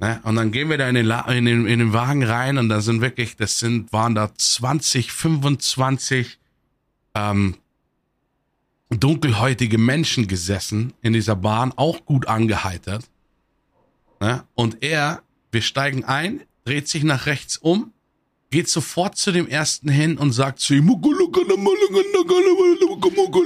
[0.00, 0.20] Ne?
[0.24, 2.80] Und dann gehen wir da in den, in, den, in den Wagen rein und da
[2.80, 6.38] sind wirklich, das sind, waren da 20, 25
[7.14, 7.56] ähm,
[8.90, 13.04] dunkelhäutige Menschen gesessen in dieser Bahn, auch gut angeheitert.
[14.20, 14.44] Ne?
[14.54, 17.93] Und er, wir steigen ein, dreht sich nach rechts um
[18.54, 20.88] geht sofort zu dem ersten hin und sagt zu ihm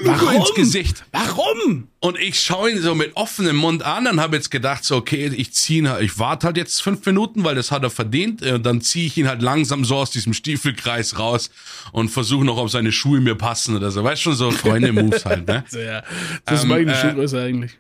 [0.04, 0.36] Warum?
[0.36, 1.02] ins Gesicht.
[1.12, 1.88] Warum?
[2.00, 5.32] Und ich schaue ihn so mit offenem Mund an und habe jetzt gedacht, so, okay,
[5.34, 8.42] ich ziehe halt, ich warte halt jetzt fünf Minuten, weil das hat er verdient.
[8.42, 11.50] Und dann ziehe ich ihn halt langsam so aus diesem Stiefelkreis raus
[11.92, 14.04] und versuche noch, ob seine Schuhe mir passen oder so.
[14.04, 15.64] Weißt schon, so Freunde-Moves halt, ne?
[15.72, 16.02] ja,
[16.44, 17.78] das ist ähm, meine äh, Schuhgröße eigentlich.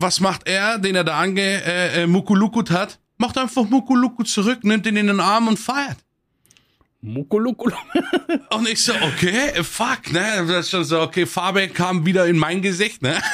[0.00, 2.98] Was macht er, den er da ange äh, äh, Mukulukut hat?
[3.18, 5.98] Macht einfach Mukuluku zurück, nimmt ihn in den Arm und feiert.
[7.00, 7.76] Mukulukulu.
[8.50, 10.44] Und ich so, okay, fuck, ne?
[10.48, 13.16] Das ist schon so, okay, Farbe kam wieder in mein Gesicht, ne?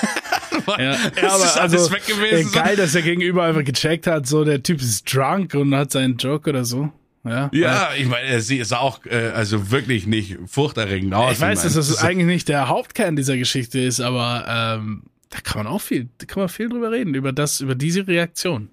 [0.78, 2.52] Ja, ja aber also, weg gewesen.
[2.52, 6.18] geil, dass der Gegenüber einfach gecheckt hat, so der Typ ist drunk und hat seinen
[6.18, 6.92] Joke oder so.
[7.24, 11.32] Ja, Ja, ich meine, sie ist auch äh, also wirklich nicht furchterregend aus.
[11.32, 15.64] Ich weiß, dass das eigentlich nicht der Hauptkern dieser Geschichte ist, aber ähm, da kann
[15.64, 18.68] man auch viel, da kann man viel drüber reden, über das, über diese Reaktion.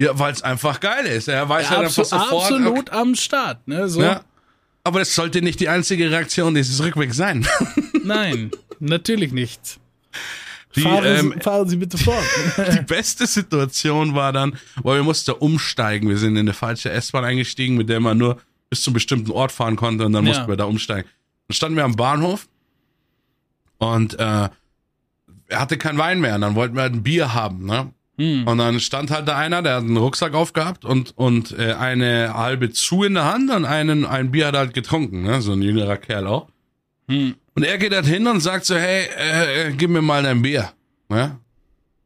[0.00, 1.28] Ja, weil es einfach geil ist.
[1.28, 2.32] Er weiß ja, einfach Abso sofort.
[2.44, 3.88] absolut am Start, ne?
[3.88, 4.00] So.
[4.02, 4.22] Ja.
[4.82, 7.46] Aber das sollte nicht die einzige Reaktion dieses Rückwegs sein.
[8.04, 9.78] Nein, natürlich nicht.
[10.74, 12.24] Die, fahren, ähm, Sie, fahren Sie bitte fort.
[12.72, 16.08] die beste Situation war dann, weil wir mussten umsteigen.
[16.08, 18.40] Wir sind in eine falsche S-Bahn eingestiegen, mit der man nur
[18.70, 20.30] bis zu einem bestimmten Ort fahren konnte und dann Ja.
[20.30, 21.08] mussten wir da umsteigen.
[21.48, 22.46] Dann standen wir am Bahnhof
[23.78, 24.48] und äh,
[25.48, 27.92] er hatte kein Wein mehr und dann wollten wir halt ein Bier haben, ne?
[28.20, 28.46] Hm.
[28.46, 32.34] Und dann stand halt da einer, der hat einen Rucksack aufgehabt und, und äh, eine
[32.34, 35.40] halbe zu in der Hand und einen, ein Bier hat er halt getrunken, ne?
[35.40, 36.48] So ein jüngerer Kerl auch.
[37.08, 37.34] Hm.
[37.54, 40.42] Und er geht halt hin und sagt so, hey, äh, äh, gib mir mal dein
[40.42, 40.70] Bier.
[41.08, 41.38] Ne?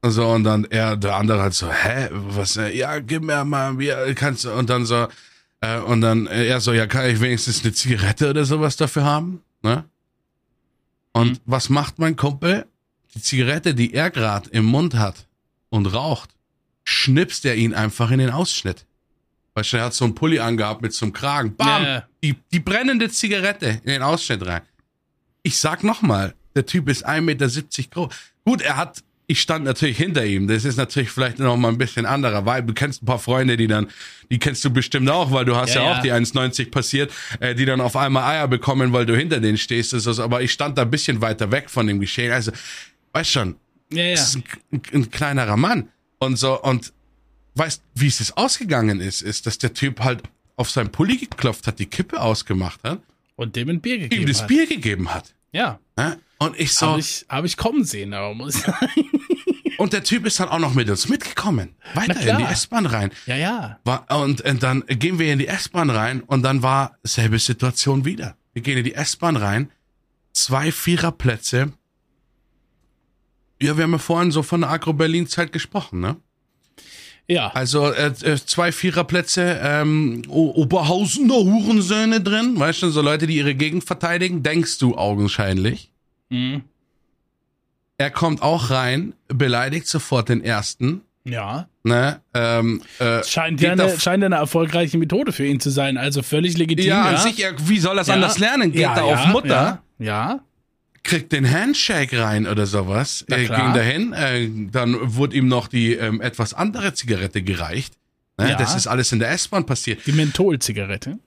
[0.02, 3.70] So, und dann er, der andere halt so, hä, was, äh, ja, gib mir mal
[3.70, 5.08] ein Bier, kannst du, und dann so,
[5.62, 9.02] äh, und dann äh, er so, ja, kann ich wenigstens eine Zigarette oder sowas dafür
[9.02, 9.42] haben?
[9.62, 9.84] Ne?
[11.12, 11.38] Und Mhm.
[11.44, 12.66] was macht mein Kumpel?
[13.16, 15.26] Die Zigarette, die er gerade im Mund hat
[15.74, 16.30] und raucht,
[16.84, 18.86] schnipst er ihn einfach in den Ausschnitt.
[19.54, 21.56] Weißt du, er hat so einen Pulli angehabt mit so einem Kragen.
[21.56, 21.82] Bam!
[21.82, 22.04] Ja.
[22.22, 24.62] Die, die brennende Zigarette in den Ausschnitt rein.
[25.42, 27.48] Ich sag nochmal, der Typ ist 1,70 Meter
[27.90, 28.14] groß.
[28.44, 30.46] Gut, er hat, ich stand natürlich hinter ihm.
[30.46, 33.56] Das ist natürlich vielleicht noch mal ein bisschen anderer, weil du kennst ein paar Freunde,
[33.56, 33.88] die dann,
[34.30, 36.18] die kennst du bestimmt auch, weil du hast ja, Ja, auch ja.
[36.18, 39.92] die 1,90 passiert, äh, die dann auf einmal Eier bekommen, weil du hinter denen stehst.
[39.92, 42.32] Das ist, aber ich stand da ein bisschen weiter weg von dem Geschehen.
[42.32, 42.52] Also,
[43.12, 43.56] weißt schon,
[43.92, 44.14] Ja, ja.
[44.14, 45.88] das ist ein, ein, ein kleinerer Mann.
[46.18, 46.92] Und so, und
[47.54, 50.22] weißt, wie es jetzt ausgegangen ist, ist, dass der Typ halt
[50.56, 53.00] auf sein Pulli geklopft hat, die Kippe ausgemacht hat,
[53.36, 54.48] Und dem ein Bier ihm gegeben das hat.
[54.48, 55.34] Bier gegeben hat.
[55.52, 55.78] Ja.
[56.38, 59.10] Und ich so, Habe ich, hab ich kommen sehen, aber muss ich sagen.
[59.78, 61.74] und der Typ ist dann auch noch mit uns mitgekommen.
[61.94, 63.12] Weiter in die S-Bahn rein.
[63.26, 63.78] Ja, ja.
[63.84, 68.04] War, und, und dann gehen wir in die S-Bahn rein und dann war selbe Situation
[68.04, 68.36] wieder.
[68.52, 69.70] Wir gehen in die S-Bahn rein,
[70.32, 71.72] zwei Viererplätze.
[73.62, 76.16] Ja, wir haben ja vorhin so von der Agro-Berlin-Zeit gesprochen, ne?
[77.26, 77.48] Ja.
[77.54, 83.54] Also äh, äh, zwei Viererplätze, ähm, Oberhausener Hurensöhne drin, weißt du, so Leute, die ihre
[83.54, 85.90] Gegend verteidigen, denkst du augenscheinlich.
[86.28, 86.62] Mhm.
[87.96, 91.68] Er kommt auch rein, beleidigt sofort den ersten, Ja.
[91.84, 92.20] ne?
[92.34, 95.96] Ähm, äh, Scheint ja, eine, scheint eine erfolgreiche Methode für ihn zu sein.
[95.96, 96.86] Also völlig legitim.
[96.88, 98.14] ja, Ja, an sich, er, wie soll das Ja.
[98.14, 98.72] anders lernen?
[98.72, 100.04] Geht ja, da auf Mutter, Ja.
[100.04, 100.40] ja.
[101.04, 105.68] Kriegt den Handshake rein oder sowas, Na äh, ging dahin, äh, dann wurde ihm noch
[105.68, 107.94] die ähm, etwas andere Zigarette gereicht.
[108.38, 108.50] Ne?
[108.50, 108.56] Ja.
[108.56, 110.00] Das ist alles in der S-Bahn passiert.
[110.06, 111.18] Die Mentholzigarette.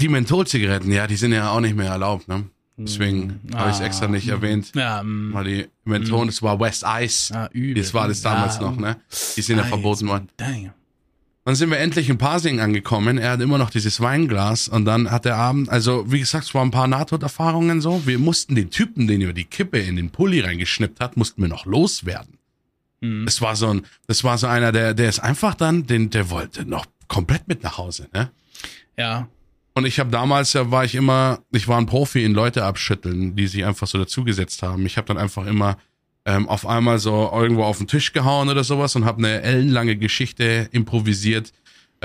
[0.00, 2.44] Die Mentholzigaretten, ja, die sind ja auch nicht mehr erlaubt, ne?
[2.76, 3.84] Deswegen habe ich es Ah.
[3.86, 4.72] extra nicht erwähnt.
[4.74, 7.32] Ja, mm, Weil die Menthol, das war West Ice.
[7.32, 7.80] ah, übel.
[7.80, 8.96] Das war das damals Ja, noch, ne?
[9.36, 10.28] Die sind ja verboten worden.
[10.36, 10.72] Dang.
[11.44, 13.18] Dann sind wir endlich in Pasing angekommen.
[13.18, 16.54] Er hat immer noch dieses Weinglas und dann hat der Abend, also wie gesagt, es
[16.54, 18.06] waren ein paar Nahtoderfahrungen so.
[18.06, 21.48] Wir mussten den Typen, den über die Kippe in den Pulli reingeschnippt hat, mussten wir
[21.48, 22.38] noch loswerden.
[23.02, 23.26] Mhm.
[23.26, 26.30] Das war so ein, das war so einer, der, der ist einfach dann, den, der
[26.30, 28.30] wollte noch komplett mit nach Hause, ne?
[28.96, 29.28] Ja.
[29.74, 33.36] Und ich habe damals, ja, war ich immer, ich war ein Profi in Leute abschütteln,
[33.36, 34.86] die sich einfach so dazugesetzt haben.
[34.86, 35.76] Ich habe dann einfach immer
[36.26, 39.96] ähm, auf einmal so irgendwo auf den Tisch gehauen oder sowas und habe eine ellenlange
[39.96, 41.52] Geschichte improvisiert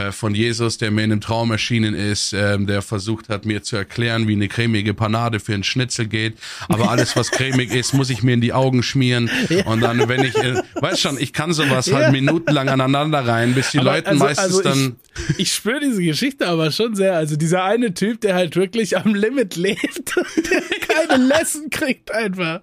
[0.07, 3.63] äh, von Jesus, der mir in einem Traum erschienen ist, ähm, der versucht hat, mir
[3.63, 6.37] zu erklären, wie eine cremige Panade für einen Schnitzel geht.
[6.67, 9.29] Aber alles, was cremig ist, muss ich mir in die Augen schmieren.
[9.65, 11.97] Und dann, wenn ich, äh, weißt schon, ich kann sowas Ja.
[11.97, 14.95] halt minutenlang aneinander rein, bis die Aber Leute also- meistens also dann.
[15.29, 17.15] Ich, ich spüre diese Geschichte aber schon sehr.
[17.17, 22.11] Also dieser eine Typ, der halt wirklich am Limit lebt und der keine Lesson kriegt
[22.11, 22.61] einfach.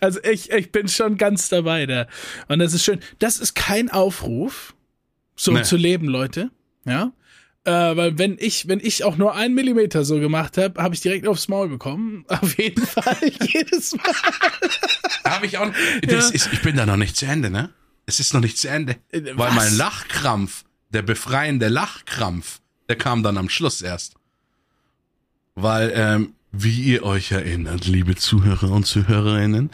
[0.00, 2.06] Also ich, ich bin schon ganz dabei da.
[2.48, 3.00] Und das ist schön.
[3.18, 4.74] Das ist kein Aufruf,
[5.36, 5.62] so Nee.
[5.62, 6.50] zu leben, Leute.
[6.84, 7.12] Ja.
[7.64, 11.00] Äh, weil wenn ich, wenn ich auch nur einen Millimeter so gemacht habe, habe ich
[11.00, 12.24] direkt aufs Maul bekommen.
[12.28, 14.12] Auf jeden Fall, jedes Mal.
[15.24, 15.72] Habe ich auch.
[16.02, 17.70] Das ist, ich bin da noch nicht zu Ende, ne?
[18.04, 18.96] Es ist noch nicht zu Ende.
[19.12, 19.54] Äh, Weil was?
[19.54, 22.60] mein Lachkrampf, der befreiende Lachkrampf,
[22.90, 24.16] der kam dann am Schluss erst.
[25.54, 29.70] Weil, ähm, wie ihr euch erinnert, liebe Zuhörer und Zuhörerinnen,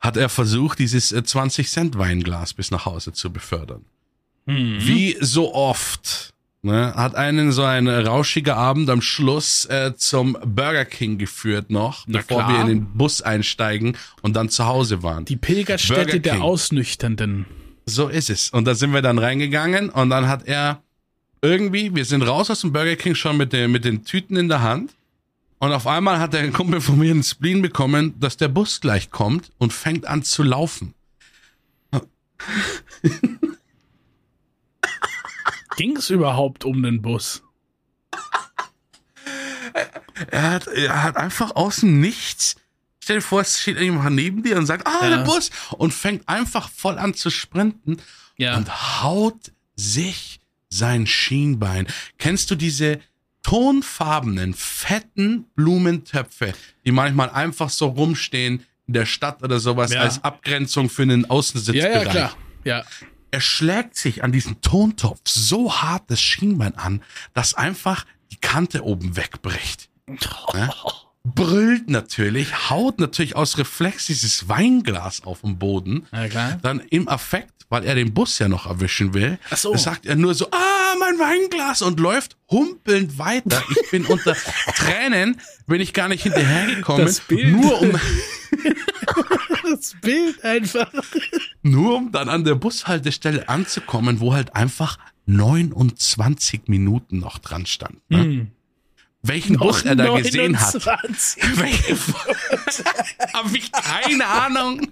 [0.00, 3.84] hat er versucht, dieses äh, 20 Cent Weinglas bis nach Hause zu befördern.
[4.46, 4.76] Mhm.
[4.80, 10.84] Wie so oft ne, hat einen so ein rauschiger Abend am Schluss äh, zum Burger
[10.84, 12.52] King geführt noch, Na bevor klar.
[12.52, 15.24] wir in den Bus einsteigen und dann zu Hause waren.
[15.24, 16.42] Die Pilgerstätte der.
[16.42, 17.46] Ausnüchternden.
[17.86, 18.50] So ist es.
[18.50, 20.82] Und da sind wir dann reingegangen und dann hat er
[21.42, 24.48] irgendwie, wir sind raus aus dem Burger King schon mit, der, mit den Tüten in
[24.48, 24.94] der Hand.
[25.58, 29.10] Und auf einmal hat der Kumpel von mir einen Spleen bekommen, dass der Bus gleich
[29.10, 30.94] kommt und fängt an zu laufen.
[35.76, 37.42] Ging es überhaupt um den Bus?
[40.30, 42.56] Er hat, er hat einfach aus dem Nichts,
[43.00, 45.16] stell dir vor, es steht jemand neben dir und sagt, ah, Ja.
[45.16, 47.96] der Bus, und fängt einfach voll an zu sprinten
[48.36, 48.56] Ja.
[48.56, 51.86] und haut sich sein Schienbein.
[52.18, 53.00] Kennst du diese
[53.42, 56.54] tonfarbenen, fetten Blumentöpfe,
[56.86, 60.00] die manchmal einfach so rumstehen in der Stadt oder sowas Ja.
[60.00, 62.04] als Abgrenzung für einen ja, Außensitzbereich?
[62.04, 62.36] ja, klar.
[62.64, 62.84] Ja.
[63.34, 68.84] Er schlägt sich an diesen Tontopf so hart das Schienbein an, dass einfach die Kante
[68.84, 69.90] oben wegbricht.
[70.54, 70.70] Ne?
[71.24, 76.06] Brüllt natürlich, haut natürlich aus Reflex dieses Weinglas auf den Boden.
[76.62, 79.76] Dann im Affekt, weil er den Bus ja noch erwischen will, Ach so.
[79.76, 83.62] sagt er nur so, ah, mein Weinglas und läuft humpelnd weiter.
[83.70, 84.34] Ich bin unter
[84.76, 87.06] Tränen, bin ich gar nicht hinterhergekommen.
[87.06, 87.52] Das Bild.
[87.52, 87.92] Nur um,
[89.70, 90.92] Das Bild einfach.
[91.62, 97.98] nur um dann an der Bushaltestelle anzukommen, wo halt einfach 29 Minuten noch dran stand.
[98.10, 98.18] Ne?
[98.24, 98.50] Hm.
[99.26, 100.74] Welchen Bus er da gesehen hat.
[100.74, 101.42] 29.
[103.32, 104.86] Habe ich keine Ahnung,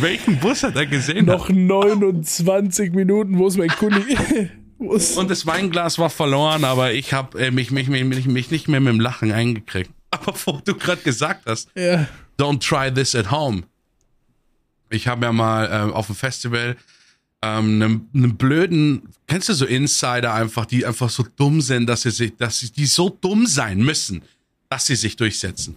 [0.00, 1.54] welchenUs er da gesehen Noch hat.
[1.54, 3.70] 29 Minuten, wo ist mein
[4.90, 8.66] ist Und das Weinglas war verloren, aber ich habe äh, mich, mich, mich, mich, nicht
[8.66, 9.90] mehr mit dem Lachen eingekriegt.
[10.10, 12.08] Aber wo du gerade gesagt hast, ja.
[12.40, 13.62] don't try this at home.
[14.90, 16.76] Ich habe ja mal äh, auf dem Festival
[17.42, 22.02] ähm, einen, einen blöden, kennst du so Insider einfach, die einfach so dumm sind, dass
[22.02, 24.22] sie sich, dass sie, die so dumm sein müssen,
[24.68, 25.76] dass sie sich durchsetzen.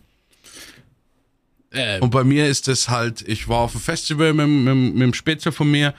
[1.71, 5.01] Äh, Und bei mir ist es halt, ich war auf dem Festival mit, mit, mit
[5.01, 5.93] dem Spätzle von mir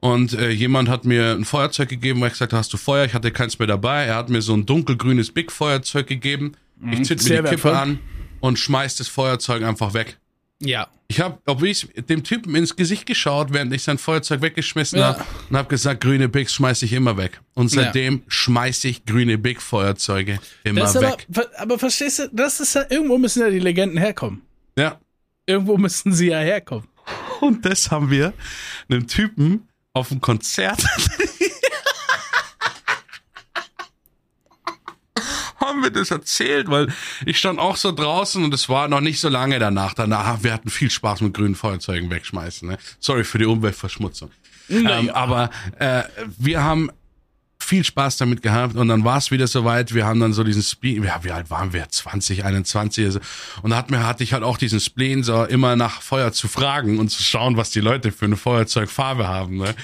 [0.00, 3.04] und äh, jemand hat mir ein Feuerzeug gegeben, weil ich gesagt habe, hast du Feuer?
[3.04, 4.04] Ich hatte keins mehr dabei.
[4.04, 6.52] Er hat mir so ein dunkelgrünes Big Feuerzeug gegeben.
[6.92, 7.98] Ich zünd mir sehr die Kippe an
[8.38, 10.18] und schmeiß das Feuerzeug einfach weg.
[10.60, 10.88] Ja.
[11.10, 15.06] Ich habe, ob ich dem Typen ins Gesicht geschaut, während ich sein Feuerzeug weggeschmissen Ja.
[15.14, 17.40] habe und habe gesagt, grüne Bigs schmeiß ich immer weg.
[17.54, 21.26] Und seitdem schmeiß ich grüne Big Feuerzeuge immer Das aber, weg.
[21.32, 24.42] ver- aber verstehst du, das ist ja, irgendwo müssen ja die Legenden herkommen.
[24.76, 25.00] Ja.
[25.46, 26.86] Irgendwo müssen sie ja herkommen.
[27.40, 28.34] Und das haben wir
[28.90, 30.84] einem Typen auf dem Konzert
[35.60, 36.88] haben wir das erzählt, weil
[37.26, 39.94] ich stand auch so draußen und es war noch nicht so lange danach.
[39.94, 42.68] Danach, wir hatten viel Spaß mit grünen Feuerzeugen wegschmeißen.
[42.68, 42.78] Ne?
[43.00, 44.30] Sorry für die Umweltverschmutzung.
[44.70, 46.02] Ähm, aber äh,
[46.38, 46.90] wir haben
[47.58, 49.92] viel Spaß damit gehabt und dann war es wieder soweit.
[49.92, 51.88] Wir haben dann so diesen Spleen, ja, wie alt waren wir?
[51.88, 53.20] 20, 21 also.
[53.62, 56.48] und da hat mir hatte ich halt auch diesen Spleen so immer nach Feuer zu
[56.48, 59.58] fragen und zu schauen, was die Leute für eine Feuerzeugfarbe haben.
[59.58, 59.74] Ne?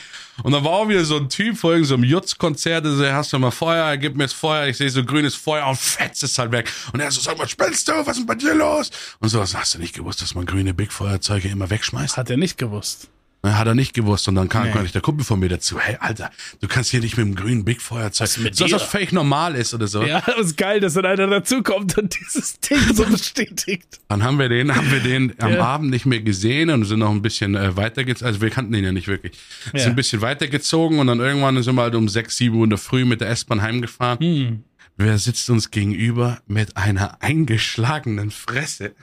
[0.43, 3.33] Und dann war auch wieder so ein Typ vor irgendeinem so Jutz-Konzert, der so, hast
[3.33, 6.23] du mal Feuer, er gibt mir das Feuer, ich sehe so grünes Feuer und fetzt
[6.23, 6.71] es halt weg.
[6.93, 8.91] Und er so, sag mal, spinnst du, was ist denn bei dir los?
[9.21, 12.17] Und so, hast du nicht gewusst, dass man grüne Big-Feuerzeuge immer wegschmeißt?
[12.17, 13.09] Hat er nicht gewusst.
[13.53, 14.89] Hat er nicht gewusst und dann kam Nee.
[14.95, 15.79] der Kumpel von mir dazu.
[15.79, 16.31] Hey, Alter,
[16.61, 18.73] du kannst hier nicht mit dem grünen Big Feuerzeug, ist mit so, dir?
[18.77, 20.03] was völlig normal ist oder so.
[20.03, 24.01] Ja, das ist geil, dass dann einer dazukommt und dieses Ding so bestätigt.
[24.09, 25.65] Dann haben wir den, haben wir den am Ja.
[25.65, 28.27] Abend nicht mehr gesehen und sind noch ein bisschen äh, weitergezogen.
[28.27, 29.33] Also wir kannten ihn ja nicht wirklich.
[29.73, 29.81] Ja.
[29.81, 32.71] Sind ein bisschen weitergezogen und dann irgendwann sind wir halt um sechs, sieben Uhr in
[32.71, 34.19] der Früh mit der S-Bahn heimgefahren.
[34.21, 34.65] Hm.
[34.97, 38.95] Wer sitzt uns gegenüber mit einer eingeschlagenen Fresse?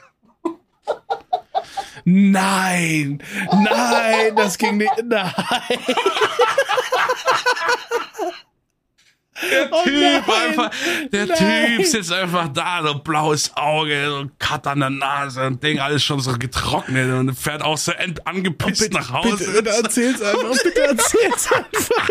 [2.05, 4.91] Nein, nein, das ging nicht.
[5.03, 5.31] Nein.
[9.49, 9.93] Der Oh Typ
[10.27, 10.71] nein, einfach,
[11.11, 11.77] der nein.
[11.77, 15.79] Typ sitzt einfach da, so blaues Auge, so ein Cut an der Nase und Ding,
[15.79, 17.91] alles schon so getrocknet und fährt auch so
[18.25, 19.37] angepisst nach Hause.
[19.37, 22.07] Bitte, bitte erzähl's einfach, bitte erzähl's einfach.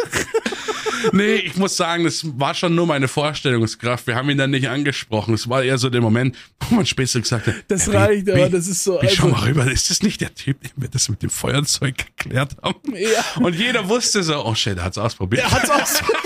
[1.13, 4.07] Nee, ich muss sagen, das war schon nur meine Vorstellungskraft.
[4.07, 5.35] Wir haben ihn dann nicht angesprochen.
[5.35, 8.31] Es war eher so der Moment, wo man später gesagt hat, Das "Ey, wie- reicht,
[8.31, 9.01] aber wie- das ist so.
[9.01, 11.31] Wie, schau Also, mal rüber, ist das nicht der Typ, dem wir das mit dem
[11.31, 12.81] Feuerzeug geklärt haben?
[12.97, 13.25] Ja.
[13.41, 15.43] Und jeder wusste so, oh shit, er hat's ausprobiert.
[15.45, 16.21] er hat's ausprobiert.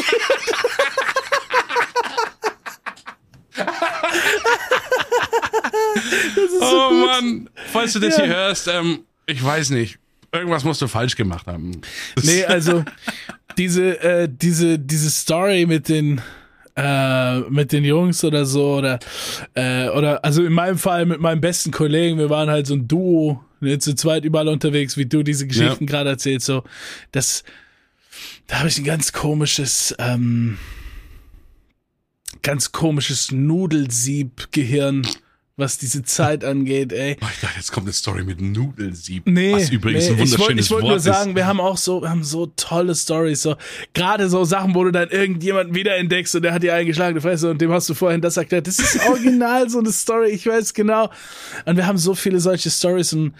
[6.60, 8.24] oh Mann, falls du das Ja.
[8.24, 9.98] hier hörst, ähm, ich weiß nicht.
[10.32, 11.80] Irgendwas musst du falsch gemacht haben.
[12.16, 12.84] Das- Nee, also
[13.58, 16.20] diese, äh, diese, diese Story mit den
[16.76, 18.98] äh, mit den Jungs oder so oder
[19.54, 22.88] äh, oder also in meinem Fall mit meinem besten Kollegen, wir waren halt so ein
[22.88, 26.64] Duo, ne, zu zweit überall unterwegs, wie du diese Geschichten gerade erzählst, so.
[27.12, 27.44] Das
[28.46, 30.58] da habe ich ein ganz komisches ähm,
[32.42, 35.06] ganz komisches Nudelsieb-Gehirn,
[35.56, 37.16] was diese Zeit angeht, ey.
[37.22, 39.22] Oh, ich dachte, jetzt kommt eine Story mit Nudelsieb.
[39.26, 41.36] Nee, was übrigens nee, ein ich wollte wunderschönes ich wollt Wort nur sagen, ist.
[41.36, 43.54] wir haben auch so, wir haben so tolle Stories, so
[43.92, 47.60] gerade so Sachen, wo du dann irgendjemanden wiederentdeckst und der hat dir eingeschlagene Fresse und
[47.60, 48.66] dem hast du vorhin das erklärt.
[48.66, 51.10] Das ist original so eine Story, ich weiß genau.
[51.66, 53.34] Und wir haben so viele solche Stories und,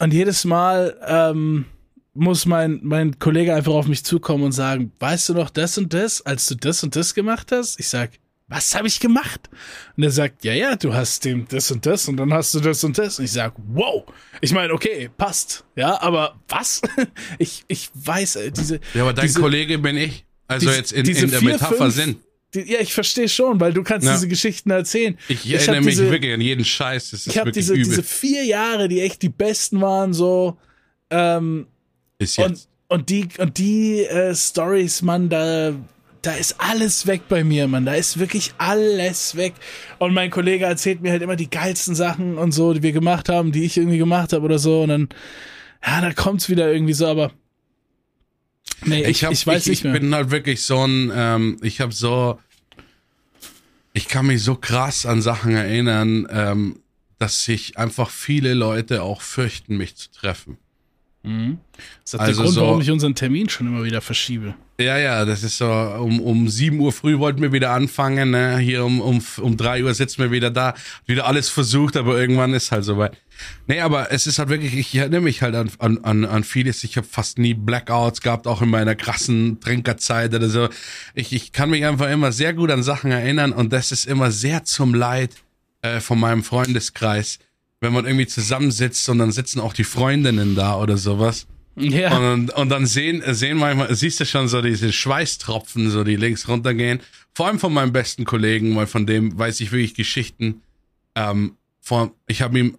[0.00, 1.66] und jedes Mal, ähm,
[2.14, 5.94] muss mein, mein Kollege einfach auf mich zukommen und sagen, weißt du noch das und
[5.94, 7.80] das, als du das und das gemacht hast?
[7.80, 8.10] Ich sag,
[8.54, 9.48] was habe ich gemacht?
[9.96, 12.60] Und er sagt, ja, ja, du hast dem das und das und dann hast du
[12.60, 13.18] das und das.
[13.18, 14.04] Und ich sag, wow.
[14.40, 15.64] Ich meine, okay, passt.
[15.76, 16.80] Ja, aber was?
[17.38, 18.80] Ich, ich weiß, äh, diese.
[18.94, 20.24] Ja, aber dein diese, Kollege bin ich.
[20.48, 22.16] Also diese- jetzt in, in der vier, Metapher fünf- Sinn.
[22.54, 24.12] Die, ja, ich verstehe schon, weil du kannst Ja.
[24.12, 25.16] diese Geschichten erzählen.
[25.28, 27.10] Ich, hab erinnere mich diese, wirklich an jeden Scheiß.
[27.10, 27.84] Das ist Ich habe diese, übel.
[27.86, 30.58] diese vier Jahre, die echt die besten waren, so.
[31.10, 31.66] Ähm,
[32.20, 32.68] und, jetzt.
[32.88, 35.72] und die, und die äh, Stories, Mann, da,
[36.22, 37.84] da ist alles weg bei mir, Mann.
[37.84, 39.54] Da ist wirklich alles weg.
[39.98, 43.28] Und mein Kollege erzählt mir halt immer die geilsten Sachen und so, die wir gemacht
[43.28, 44.82] haben, die ich irgendwie gemacht habe oder so.
[44.82, 45.08] Und dann,
[45.84, 47.32] ja, da kommt's wieder irgendwie so, aber.
[48.84, 49.92] Nee, ich, ich, hab, ich weiß ich, nicht ich mehr.
[49.94, 52.38] bin halt wirklich so ein, ähm, ich habe so,
[53.92, 56.80] ich kann mich so krass an Sachen erinnern, ähm,
[57.18, 60.58] dass sich einfach viele Leute auch fürchten, mich zu treffen.
[61.24, 64.54] Das ist also der Grund, so- warum ich unseren Termin schon immer wieder verschiebe.
[64.80, 68.58] Ja, ja, das ist so, um, um 7 Uhr früh wollten wir wieder anfangen, ne?
[68.58, 70.74] hier um, um, um 3 Uhr sitzen wir wieder da,
[71.06, 73.16] wieder alles versucht, aber irgendwann ist halt soweit.
[73.68, 76.82] Nee, aber es ist halt wirklich, ich erinnere mich halt an, an, an, an vieles,
[76.82, 80.68] ich habe fast nie Blackouts gehabt, auch in meiner krassen Trinkerzeit oder so.
[81.14, 84.32] Ich, ich kann mich einfach immer sehr gut an Sachen erinnern und das ist immer
[84.32, 85.30] sehr zum Leid
[85.82, 87.38] äh, von meinem Freundeskreis,
[87.82, 91.48] wenn man irgendwie zusammensitzt und dann sitzen auch die Freundinnen da oder sowas.
[91.74, 92.16] Ja.
[92.16, 96.46] Und, und dann sehen, sehen manchmal, siehst du schon so diese Schweißtropfen, so die links
[96.46, 97.00] runtergehen.
[97.34, 100.62] Vor allem von meinem besten Kollegen, weil von dem weiß ich wirklich Geschichten.
[101.16, 102.78] Ähm, vor, ich habe ihm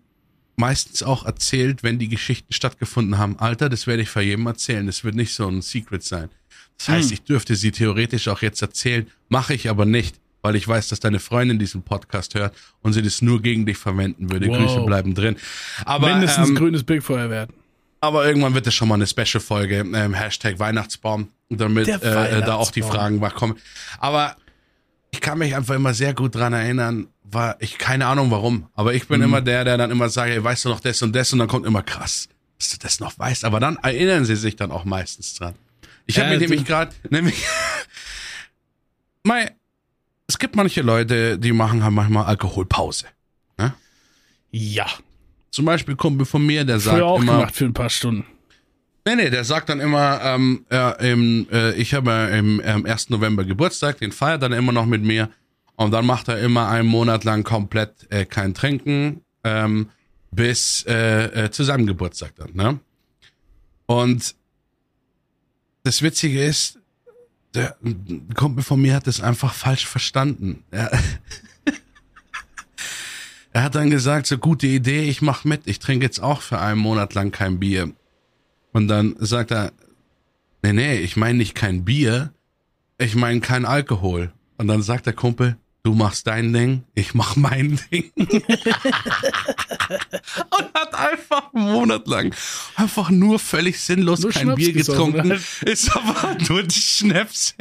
[0.55, 3.37] meistens auch erzählt, wenn die Geschichten stattgefunden haben.
[3.39, 4.85] Alter, das werde ich für jedem erzählen.
[4.85, 6.29] Das wird nicht so ein Secret sein.
[6.77, 10.67] Das heißt, ich dürfte sie theoretisch auch jetzt erzählen, mache ich aber nicht, weil ich
[10.67, 14.47] weiß, dass deine Freundin diesen Podcast hört und sie das nur gegen dich verwenden würde.
[14.47, 14.57] Wow.
[14.57, 15.37] Grüße bleiben drin.
[15.85, 17.53] Aber Mindestens ähm, grünes werden.
[18.01, 22.55] aber irgendwann wird es schon mal eine Special-Folge, ähm, Hashtag Weihnachtsbaum, damit Der äh, da
[22.55, 23.19] auch die Weihnachtsbaum.
[23.19, 23.55] Fragen kommen.
[23.99, 24.35] Aber
[25.11, 28.93] ich kann mich einfach immer sehr gut dran erinnern, war ich keine Ahnung warum, aber
[28.93, 29.25] ich bin Mhm.
[29.25, 31.47] immer der, der dann immer sagt, hey, weißt du noch das und das und dann
[31.47, 32.27] kommt immer krass,
[32.59, 33.45] dass du das noch weißt.
[33.45, 35.55] Aber dann erinnern sie sich dann auch meistens dran.
[36.05, 37.43] Ich habe Ja, mir nämlich gerade, nämlich,
[39.23, 39.51] Mei,
[40.33, 43.05] es gibt manche Leute, die machen halt manchmal Alkoholpause.
[44.49, 44.87] Ja.
[45.51, 48.25] Zum Beispiel Kumpel von mir, der sagt Früher auch immer, gemacht für ein paar Stunden.
[49.05, 52.85] Nee, nee, der sagt dann immer, ähm, ja, im, äh, ich habe ja im ähm,
[52.85, 53.11] 1.
[53.11, 55.29] November Geburtstag, den feiert dann immer noch mit mir.
[55.75, 59.89] Und dann macht er immer einen Monat lang komplett äh, kein Trinken, ähm,
[60.31, 62.79] bis äh, äh, zu seinem Geburtstag dann, ne?
[63.85, 64.35] Und
[65.83, 66.79] das Witzige ist,
[67.53, 67.77] der
[68.35, 70.63] Kumpel von mir hat das einfach falsch verstanden.
[70.71, 70.91] Er,
[73.53, 76.59] er hat dann gesagt, so gute Idee, ich mach mit, ich trinke jetzt auch für
[76.59, 77.91] einen Monat lang kein Bier.
[78.71, 79.71] Und dann sagt er,
[80.63, 82.33] nee, nee, ich meine nicht kein Bier,
[82.97, 84.33] ich meine kein Alkohol.
[84.57, 88.11] Und dann sagt der Kumpel, du machst dein Ding, ich mach mein Ding.
[88.15, 88.25] Und
[90.73, 92.33] hat einfach einen Monat lang
[92.75, 95.39] einfach nur völlig sinnlos Nur kein Schnaps Bier getrunken, ne?
[95.65, 97.53] ist aber nur die Schnäpse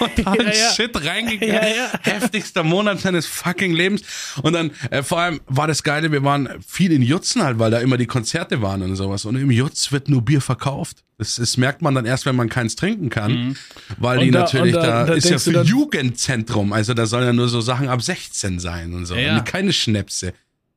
[0.00, 0.72] und halt Ja, ja.
[0.72, 1.54] Shit reingegangen.
[1.54, 1.90] Ja, ja.
[2.02, 4.02] Heftigster Monat seines fucking Lebens.
[4.42, 7.70] Und dann, äh, vor allem war das Geile, wir waren viel in Jutzen halt, weil
[7.70, 9.24] da immer die Konzerte waren und sowas.
[9.24, 11.04] Und im Jutz wird nur Bier verkauft.
[11.18, 13.56] Das, das merkt man dann erst, wenn man keins trinken kann.
[13.98, 14.20] Weil Mhm.
[14.20, 16.72] Und die da- natürlich, da, da- da ist ja für dann- Jugendzentrum.
[16.72, 19.14] Also da sollen ja nur so Sachen ab 16 sein und so.
[19.16, 19.36] Ja.
[19.38, 20.28] Und keine Schnäpse.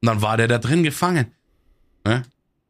[0.01, 1.27] Und dann war der da drin gefangen.
[2.05, 2.23] Ne?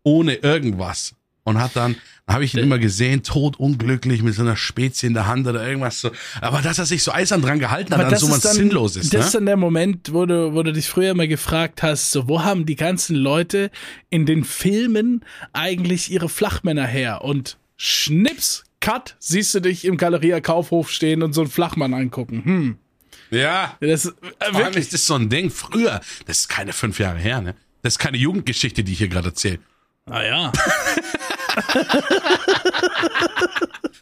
[0.04, 1.14] Ohne irgendwas.
[1.44, 1.96] Und hat dann,
[2.28, 5.66] dann habe ich ihn immer gesehen, totunglücklich mit so einer Spezie in der Hand oder
[5.66, 6.12] irgendwas so.
[6.42, 9.10] Aber dass er sich so eisern dran gehalten hat, an so was Sinnloses.
[9.10, 9.38] das ist Ne?
[9.40, 12.66] dann der Moment, wo du, wo du dich früher mal gefragt hast, so, wo haben
[12.66, 13.72] die ganzen Leute
[14.10, 17.24] in den Filmen eigentlich ihre Flachmänner her?
[17.24, 22.44] Und schnips, cut, siehst du dich im Galeria Kaufhof stehen und so einen Flachmann angucken.
[22.46, 22.78] Hm.
[23.32, 23.76] Ja.
[23.80, 24.86] Das ist äh, wirklich.
[24.86, 25.50] ist das so ein Ding.
[25.50, 27.56] Früher, das ist keine fünf Jahre her, ne?
[27.82, 29.60] Das ist keine Jugendgeschichte, die ich hier gerade erzähle.
[30.06, 30.52] Ah ja.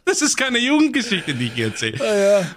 [0.06, 2.00] Das ist keine Jugendgeschichte, die ich hier erzähle.
[2.02, 2.56] Ah, ja.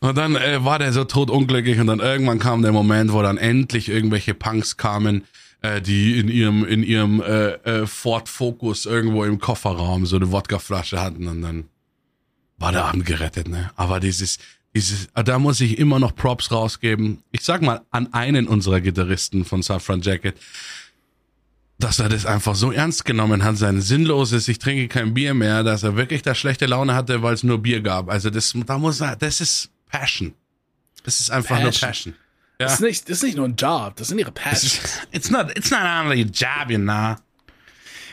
[0.00, 3.38] Und dann äh, war der so totunglücklich und dann irgendwann kam der Moment, wo dann
[3.38, 5.24] endlich irgendwelche Punks kamen,
[5.62, 10.30] äh, die in ihrem in ihrem äh, äh, Ford Focus irgendwo im Kofferraum so eine
[10.30, 11.64] Wodkaflasche hatten und dann
[12.58, 13.70] war der Abend gerettet, ne?
[13.76, 14.38] Aber dieses
[14.74, 17.22] dieses da muss ich immer noch Props rausgeben.
[17.32, 20.36] Ich sag mal an einen unserer Gitarristen von Saffron Jacket,
[21.78, 25.62] dass er das einfach so ernst genommen hat, sein sinnloses, ich trinke kein Bier mehr,
[25.62, 28.10] dass er wirklich da schlechte Laune hatte, weil es nur Bier gab.
[28.10, 30.34] Also das, da muss er, das ist Passion.
[31.04, 32.14] Das ist einfach nur Passion.
[32.58, 32.66] Passion.
[32.66, 35.00] Das, ist nicht, das ist nicht nur ein Job, das sind ihre Passions.
[35.12, 37.14] it's not, it's not only a job, you know.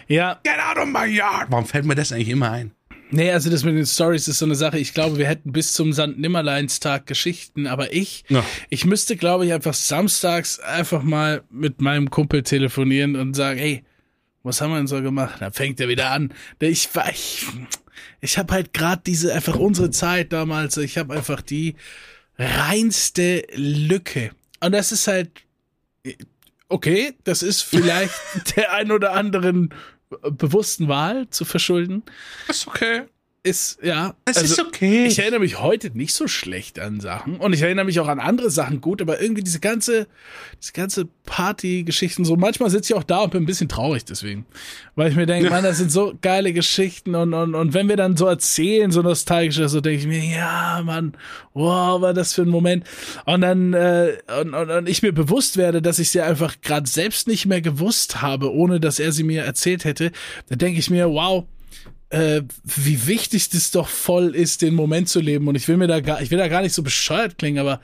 [0.07, 0.39] Ja.
[0.43, 1.47] Get out of my yard!
[1.49, 2.71] Warum fällt mir das eigentlich immer ein?
[3.11, 4.77] Nee, also das mit den Stories ist so eine Sache.
[4.79, 6.17] Ich glaube, wir hätten bis zum St.
[6.17, 8.43] Nimmerleinstag Geschichten, aber ich, Ja.
[8.69, 13.83] ich müsste, glaube ich, einfach samstags einfach mal mit meinem Kumpel telefonieren und sagen, hey,
[14.43, 15.35] was haben wir denn so gemacht?
[15.39, 16.33] Dann fängt er wieder an.
[16.59, 17.45] Ich war, ich,
[18.21, 21.75] ich habe halt gerade diese, einfach unsere Zeit damals, ich habe einfach die
[22.37, 24.31] reinste Lücke.
[24.59, 25.31] Und das ist halt,
[26.69, 28.13] okay, das ist vielleicht
[28.55, 29.73] der ein oder anderen
[30.21, 32.03] bewussten Wahl zu verschulden
[32.47, 33.03] Ist okay.
[33.45, 34.15] Ist, ja.
[34.25, 35.05] Es also, ist okay.
[35.05, 37.37] Ich erinnere mich heute nicht so schlecht an Sachen.
[37.37, 40.07] Und ich erinnere mich auch an andere Sachen gut, aber irgendwie diese ganze,
[40.61, 44.45] diese ganze Party-Geschichten, so manchmal sitze ich auch da und bin ein bisschen traurig deswegen.
[44.95, 47.97] Weil ich mir denke, Mann, das sind so geile Geschichten und, und, und wenn wir
[47.97, 51.13] dann so erzählen, so nostalgisch, so denke ich mir, ja, Mann,
[51.53, 52.83] wow, war das für ein Moment.
[53.25, 56.89] Und dann, äh, und, und, und ich mir bewusst werde, dass ich sie einfach gerade
[56.89, 60.11] selbst nicht mehr gewusst habe, ohne dass er sie mir erzählt hätte,
[60.49, 61.45] dann denke ich mir, wow,
[62.15, 65.49] äh, wie wichtig das doch voll ist, den Moment zu leben.
[65.49, 67.81] Und ich will mir da gar, ich will da gar nicht so bescheuert klingen, aber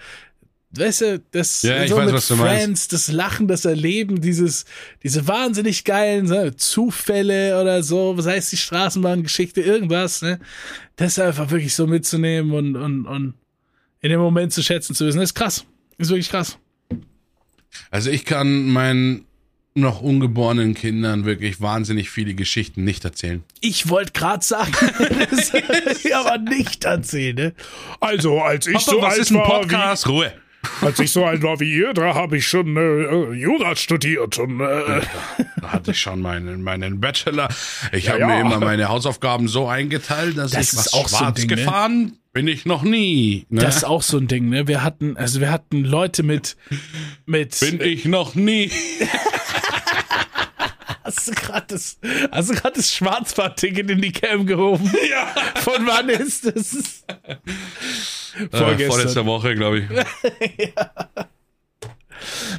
[0.71, 2.93] weißt du, das Ja, ich so weiß, mit was du Friends, meinst.
[2.93, 4.63] das Lachen, das Erleben, dieses,
[5.03, 10.39] diese wahnsinnig geilen ne, Zufälle oder so, was heißt die Straßenbahngeschichte, irgendwas, ne?
[10.95, 13.33] Das einfach wirklich so mitzunehmen und, und, und
[13.99, 15.65] in dem Moment zu schätzen zu wissen, das ist krass.
[15.97, 16.57] Ist wirklich krass.
[17.89, 19.25] Also ich kann meinen
[19.73, 23.43] noch ungeborenen Kindern wirklich wahnsinnig viele Geschichten nicht erzählen.
[23.61, 24.71] Ich wollte gerade sagen,
[25.29, 25.53] das
[26.03, 27.53] ich aber nicht erzählen, ne?
[27.99, 30.07] Also, als ich so was alt ist ein war Podcast?
[30.07, 30.33] Ruhe.
[30.33, 33.75] Wie, als ich so alt war wie ihr, da habe ich schon äh, äh, Jura
[33.75, 35.01] studiert und äh,
[35.59, 37.47] Da hatte ich schon meinen, meinen Bachelor.
[37.91, 38.27] Ich habe ja.
[38.27, 41.49] mir immer meine Hausaufgaben so eingeteilt, dass Das ich was auch so ein schwarz Ding,
[41.49, 42.11] ne?
[42.33, 43.45] Bin ich noch nie.
[43.49, 43.61] Ne?
[43.61, 44.67] Das ist auch so ein Ding, ne?
[44.67, 46.55] Wir hatten, also wir hatten Leute mit,
[47.25, 47.59] mit.
[47.59, 48.71] bin ich noch nie.
[51.03, 51.99] Hast du gerade das,
[52.31, 54.89] hast du das Schwarzfahrtticket in die Cam gehoben?
[55.09, 55.33] Ja.
[55.61, 57.03] Von wann ist das?
[57.25, 57.37] Äh,
[58.49, 58.91] Vorgestern.
[58.91, 59.85] vorletzte Woche, glaube ich.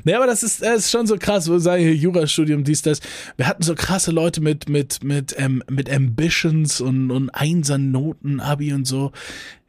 [0.04, 3.00] Nee, aber das ist, das ist schon so krass, wo sei hier Jurastudium, dies, das.
[3.36, 8.72] Wir hatten so krasse Leute mit, mit, mit, ähm, mit Ambitions und, und Einsernoten, Abi
[8.72, 9.12] und so.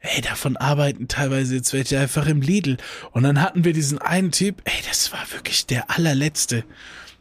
[0.00, 2.76] Ey, davon arbeiten teilweise jetzt welche einfach im Lidl.
[3.12, 6.64] Und dann hatten wir diesen einen Typ, ey, das war wirklich der allerletzte.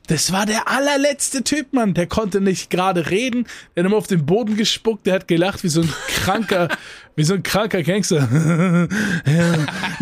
[0.07, 1.93] Das war der allerletzte Typ, Mann.
[1.93, 3.47] Der konnte nicht gerade reden.
[3.75, 5.05] Der hat immer auf den Boden gespuckt.
[5.05, 6.67] Der hat gelacht wie so ein kranker,
[7.15, 8.27] wie so ein kranker Gangster.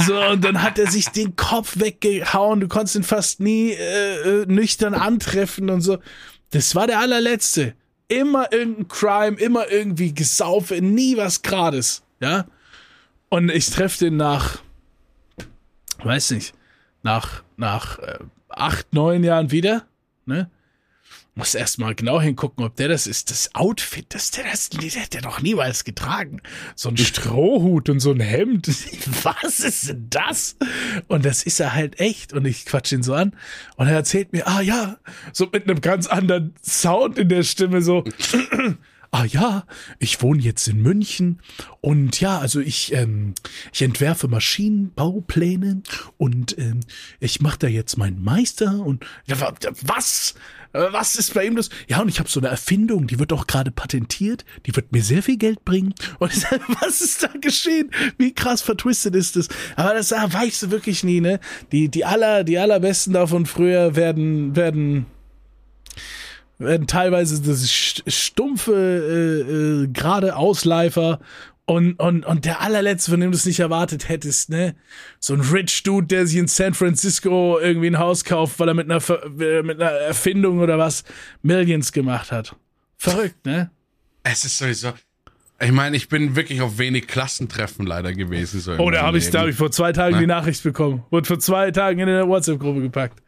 [0.08, 2.60] So, und dann hat er sich den Kopf weggehauen.
[2.60, 6.00] Du konntest ihn fast nie äh, äh, nüchtern antreffen und so.
[6.50, 7.76] Das war der allerletzte.
[8.08, 12.04] Immer irgendein Crime, immer irgendwie Gesaufe, nie was Grades.
[12.20, 12.46] Ja.
[13.30, 14.58] Und ich treffe den nach,
[16.04, 16.54] weiß nicht,
[17.04, 19.86] nach, nach äh, acht, neun Jahren wieder,
[20.26, 20.50] ne?
[21.34, 23.32] Muss erstmal genau hingucken, ob der das ist.
[23.32, 26.42] Das Outfit, das der das, der hat der doch niemals getragen.
[26.76, 28.68] So ein Strohhut und so ein Hemd.
[29.24, 30.58] Was ist denn das?
[31.08, 32.34] Und das ist er halt echt.
[32.34, 33.34] Und ich quatsch ihn so an.
[33.78, 34.98] Und er erzählt mir, ah ja,
[35.32, 38.04] so mit einem ganz anderen Sound in der Stimme, so,
[39.12, 39.66] ah ja,
[40.00, 41.42] ich wohne jetzt in München
[41.82, 43.34] und ja, also ich, ähm,
[43.74, 45.82] ich entwerfe Maschinenbaupläne
[46.18, 46.80] und ähm,
[47.20, 49.06] ich mache da jetzt meinen Meister und
[49.84, 50.36] was?
[50.74, 51.70] Äh, Was ist bei ihm los?
[51.88, 55.04] Ja, und ich habe so eine Erfindung, die wird auch gerade patentiert, die wird mir
[55.04, 55.94] sehr viel Geld bringen.
[56.20, 57.92] Und sag, was ist da geschehen?
[58.18, 59.50] Wie krass vertwistet ist das?
[59.76, 61.40] Aber das ah, weißt du wirklich nie, ne?
[61.72, 65.06] Die, die aller, die allerbesten davon früher werden, werden
[66.64, 71.20] werden teilweise das st- stumpfe, äh, äh, gerade Ausleifer
[71.66, 74.76] und, und, und der allerletzte, von dem du es nicht erwartet hättest, ne?
[75.20, 78.74] So ein Rich Dude, der sich in San Francisco irgendwie ein Haus kauft, weil er
[78.74, 81.04] mit einer, Ver- äh, mit einer Erfindung oder was
[81.44, 82.56] Millions gemacht hat.
[82.98, 83.70] Verrückt, ne?
[84.24, 84.90] Es ist sowieso.
[85.64, 88.60] Ich meine, ich bin wirklich auf wenig Klassentreffen leider gewesen.
[88.60, 90.22] So Oh, da habe ich, da hab ich vor zwei Tagen Ne?
[90.22, 91.04] die Nachricht bekommen.
[91.12, 93.22] Wurde vor zwei Tagen in der WhatsApp-Gruppe gepackt.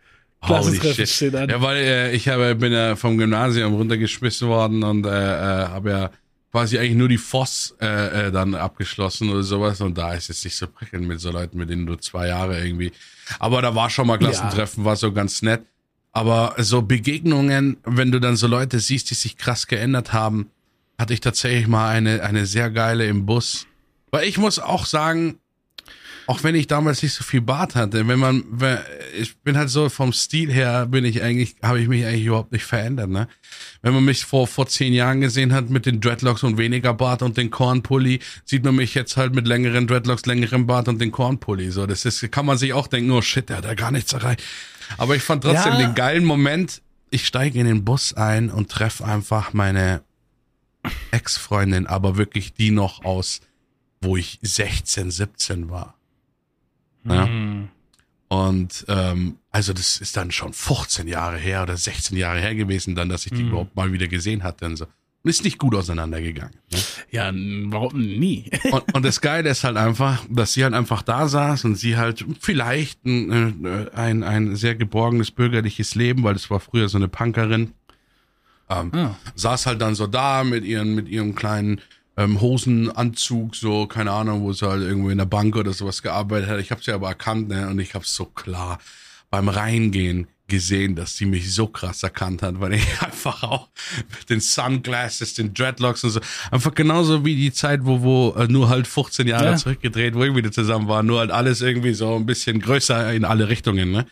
[0.48, 1.34] Holy shit.
[1.34, 5.90] Ja, weil äh, ich habe, bin ja vom Gymnasium runtergeschmissen worden und äh, äh, habe
[5.90, 6.12] ja
[6.52, 10.44] quasi eigentlich nur die Voss äh, äh, dann abgeschlossen oder sowas und da ist es
[10.44, 12.92] nicht so prickelnd mit so Leuten, mit denen du zwei Jahre irgendwie.
[13.40, 15.64] Aber da war schon mal Klassentreffen, war so ganz nett.
[16.12, 20.52] Aber so Begegnungen, wenn du dann so Leute siehst, die sich krass geändert haben,
[21.00, 23.66] hatte ich tatsächlich mal eine, eine sehr geile im Bus.
[24.12, 25.40] Weil ich muss auch sagen,
[26.28, 28.44] auch wenn ich damals nicht so viel Bart hatte, wenn man,
[29.18, 32.52] ich bin halt so vom Stil her, bin ich eigentlich, habe ich mich eigentlich überhaupt
[32.52, 33.28] nicht verändert, ne?
[33.82, 37.22] Wenn man mich vor, vor zehn Jahren gesehen hat mit den Dreadlocks und weniger Bart
[37.22, 41.12] und den Kornpulli, sieht man mich jetzt halt mit längeren Dreadlocks, längerem Bart und den
[41.12, 41.72] Kornpulli.
[41.72, 44.14] So, das ist, kann man sich auch denken, oh shit, der hat ja gar nichts
[44.14, 44.42] erreicht.
[44.98, 45.80] Aber ich fand trotzdem Ja.
[45.80, 50.02] den geilen Moment, ich steige in den Bus ein und treffe einfach meine
[51.12, 53.42] Ex-Freundin, aber wirklich die noch aus,
[54.02, 55.96] wo ich 16, 17 war.
[57.06, 57.26] Ja?
[57.26, 57.70] Mhm.
[58.30, 62.96] Und ähm, also das ist dann schon 15 Jahre her oder 16 Jahre her gewesen,
[62.96, 63.50] dann, dass ich die Mhm.
[63.50, 64.86] überhaupt mal wieder gesehen hatte und so.
[64.86, 66.56] Und ist nicht gut auseinandergegangen.
[66.72, 66.80] Ne?
[67.12, 68.50] Ja, warum nie?
[68.72, 71.96] Und, und das Geile ist halt einfach, dass sie halt einfach da saß und sie
[71.96, 76.98] halt vielleicht ein, äh, ein, ein sehr geborgenes bürgerliches Leben, weil das war früher so
[76.98, 77.72] eine Punkerin,
[78.70, 79.16] ähm, Ah.
[79.36, 81.80] saß halt dann so da mit ihren, mit ihrem kleinen
[82.18, 86.50] ähm, Hosenanzug, so, keine Ahnung, wo sie halt irgendwo in der Bank oder sowas gearbeitet
[86.50, 86.60] hat.
[86.60, 88.80] Ich habe sie aber erkannt, ne, und ich habe so klar
[89.30, 93.70] beim Reingehen gesehen, dass sie mich so krass erkannt hat, weil ich einfach auch
[94.20, 96.20] mit den Sunglasses, den Dreadlocks und so,
[96.52, 99.56] einfach genauso wie die Zeit, wo, wo äh, nur halt 15 Jahre Ja.
[99.58, 103.26] zurückgedreht, wo ich wieder zusammen war, nur halt alles irgendwie so ein bisschen größer in
[103.26, 104.06] alle Richtungen, ne?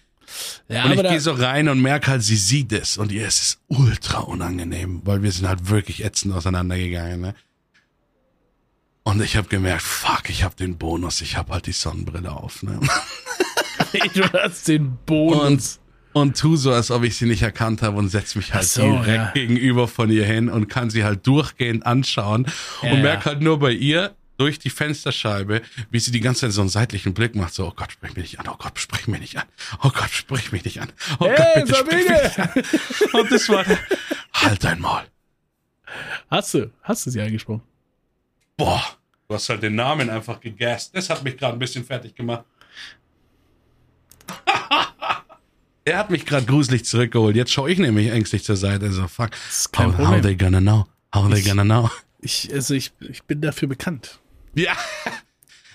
[0.70, 3.42] Ja, Und ich gehe so rein und merke halt, sie sieht es und ihr ist
[3.42, 7.36] es ultra unangenehm, weil wir sind halt wirklich ätzend auseinandergegangen, ne?
[9.04, 12.62] Und ich habe gemerkt, fuck, ich habe den Bonus, ich habe halt die Sonnenbrille auf,
[12.62, 12.80] ne?
[14.14, 15.80] du hast den Bonus.
[16.14, 18.66] Und, und tu so, als ob ich sie nicht erkannt habe und setz mich halt
[18.66, 19.32] so, direkt ja.
[19.32, 22.46] gegenüber von ihr hin und kann sie halt durchgehend anschauen
[22.84, 23.04] Ja, und ja.
[23.04, 26.70] merke halt nur bei ihr durch die Fensterscheibe, wie sie die ganze Zeit so einen
[26.70, 29.38] seitlichen Blick macht, so, oh Gott, sprich mich nicht an, oh Gott, sprich mich nicht
[29.38, 29.46] an,
[29.84, 32.50] oh Gott, sprich mich nicht an, oh Gott, Hey, bitte sprich mich nicht an.
[33.20, 33.66] Und das war,
[34.34, 35.04] halt dein Maul.
[36.30, 37.62] Hast du, hast du sie angesprochen?
[38.64, 38.84] Boah,
[39.28, 40.96] du hast halt den Namen einfach gegast.
[40.96, 42.46] Das hat mich gerade ein bisschen fertig gemacht.
[45.86, 47.36] er hat mich gerade gruselig zurückgeholt.
[47.36, 48.92] Jetzt schaue ich nämlich ängstlich zur Seite.
[48.92, 49.32] So, fuck.
[49.50, 50.86] ist kein How, how they gonna know?
[51.14, 51.90] How they Ich- gonna know?
[52.20, 54.20] Ich, also ich, ich bin dafür bekannt.
[54.56, 54.74] Ja.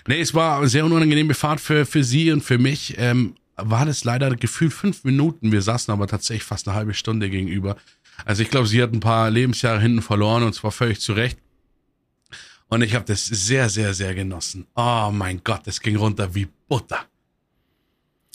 [0.09, 2.95] Nee, es war eine sehr unangenehme Fahrt für, für sie und für mich.
[2.97, 5.51] Ähm, war das leider gefühlt fünf Minuten.
[5.51, 7.75] Wir saßen aber tatsächlich fast eine halbe Stunde gegenüber.
[8.23, 11.37] Also ich glaube, sie hat ein paar Lebensjahre hinten verloren und zwar völlig zu Recht.
[12.69, 14.67] Und ich habe das sehr, sehr, sehr genossen.
[14.75, 17.05] Oh mein Gott, das ging runter wie Butter.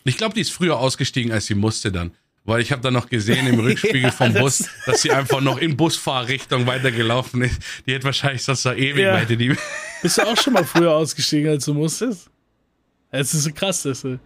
[0.05, 2.13] Ich glaube, die ist früher ausgestiegen, als sie musste dann.
[2.45, 5.41] Weil ich habe dann noch gesehen im Rückspiegel Ja, vom das- Bus, dass sie einfach
[5.41, 7.61] noch in Busfahrrichtung weitergelaufen ist.
[7.87, 9.15] Die hätte wahrscheinlich sonst noch ewig Ja.
[9.15, 9.55] weiter die.
[10.03, 12.29] Bist du auch schon mal früher ausgestiegen, als du musstest?
[13.11, 14.19] Es ist so krass, dass du.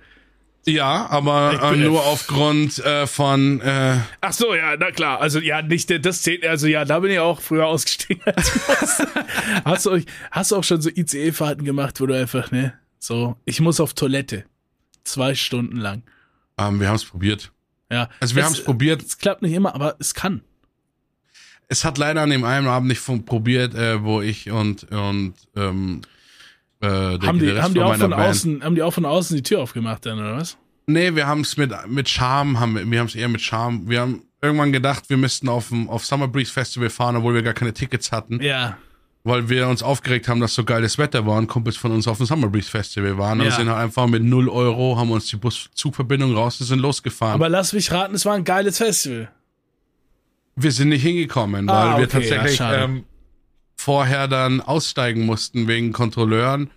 [0.69, 5.21] Ja, aber äh, nur aufgrund äh, von äh, Ach so, ja, na klar.
[5.21, 6.45] Also ja, nicht das zählt.
[6.45, 8.21] Also ja, da bin ich auch früher ausgestiegen.
[9.65, 13.37] Hast du euch, hast du auch schon so ICE-Fahrten gemacht, wo du einfach ne, so,
[13.45, 14.45] ich muss auf Toilette,
[15.05, 16.03] zwei Stunden lang.
[16.59, 17.53] ähm, wir haben es probiert.
[17.91, 18.09] Ja.
[18.19, 19.03] Also wir haben es probiert.
[19.03, 20.43] Es klappt nicht immer, aber es kann.
[21.69, 26.03] Es hat leider an dem einen Abend nicht probiert, äh, wo ich und und ähm,
[26.81, 28.23] äh, der, haben die, haben die auch von Band.
[28.23, 30.57] außen, haben die auch von außen die Tür aufgemacht dann oder was?
[30.87, 33.89] Nee, wir haben es mit mit Charme, haben wir, wir haben es eher mit Charme.
[33.89, 37.43] Wir haben irgendwann gedacht, wir müssten auf dem auf Summer Breeze Festival fahren, obwohl wir
[37.43, 38.77] gar keine Tickets hatten, Ja.
[39.25, 42.19] weil wir uns aufgeregt haben, dass so geiles Wetter war und Kumpels von uns auf
[42.19, 43.53] dem Summer Breeze Festival waren und Ja.
[43.53, 47.35] sind halt einfach mit 0 Euro, haben uns die Buszugverbindung raus und sind losgefahren.
[47.35, 49.29] Aber lass mich raten, es war ein geiles Festival.
[50.55, 53.05] Wir sind nicht hingekommen, weil Ah, wir okay, ja, tatsächlich ähm,
[53.77, 56.71] vorher dann aussteigen mussten wegen Kontrolleuren.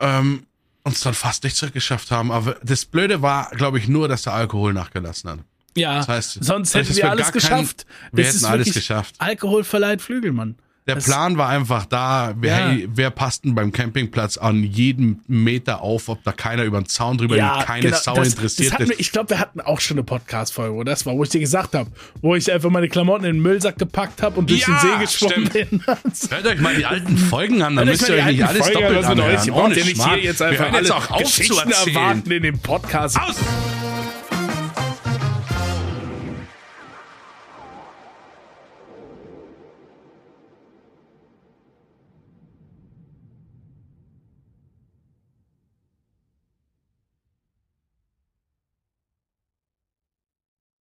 [0.00, 0.46] Ähm,
[0.82, 2.32] uns dann fast nicht zurückgeschafft haben.
[2.32, 5.38] Aber das Blöde war, glaube ich, nur, dass der Alkohol nachgelassen hat.
[5.76, 7.86] Ja, Das heißt, sonst hätten wir alles gar kein- geschafft.
[8.12, 9.14] wir Das hätten alles geschafft.
[9.18, 10.56] Alkohol verleiht Flügel, Mann.
[10.86, 12.86] Der Das- Plan war einfach da, wer, Ja.
[12.94, 17.18] wer passt denn beim Campingplatz an jedem Meter auf, ob da keiner über den Zaun
[17.18, 19.00] drüber geht, keine genau, Sau das, interessiert das hatten wir, ist.
[19.00, 21.74] Ich glaube, wir hatten auch schon eine Podcast-Folge, wo das war, wo ich dir gesagt
[21.74, 21.90] habe,
[22.22, 25.04] wo ich einfach meine Klamotten in den Müllsack gepackt habe und durch Ja, den See
[25.04, 25.70] geschwommen stimmt.
[25.70, 25.82] bin.
[25.86, 28.82] Hört euch mal die alten Folgen an, dann müsst ihr euch nicht alles Folgen an,
[28.82, 29.06] doppelt euch.
[29.10, 29.46] anhören.
[29.46, 30.14] Ihr braucht Ohne ja nicht Schmarrn.
[30.14, 33.20] hier jetzt Wir einfach hören jetzt auch auf zu erwarten in dem Podcast.
[33.20, 33.36] Aus!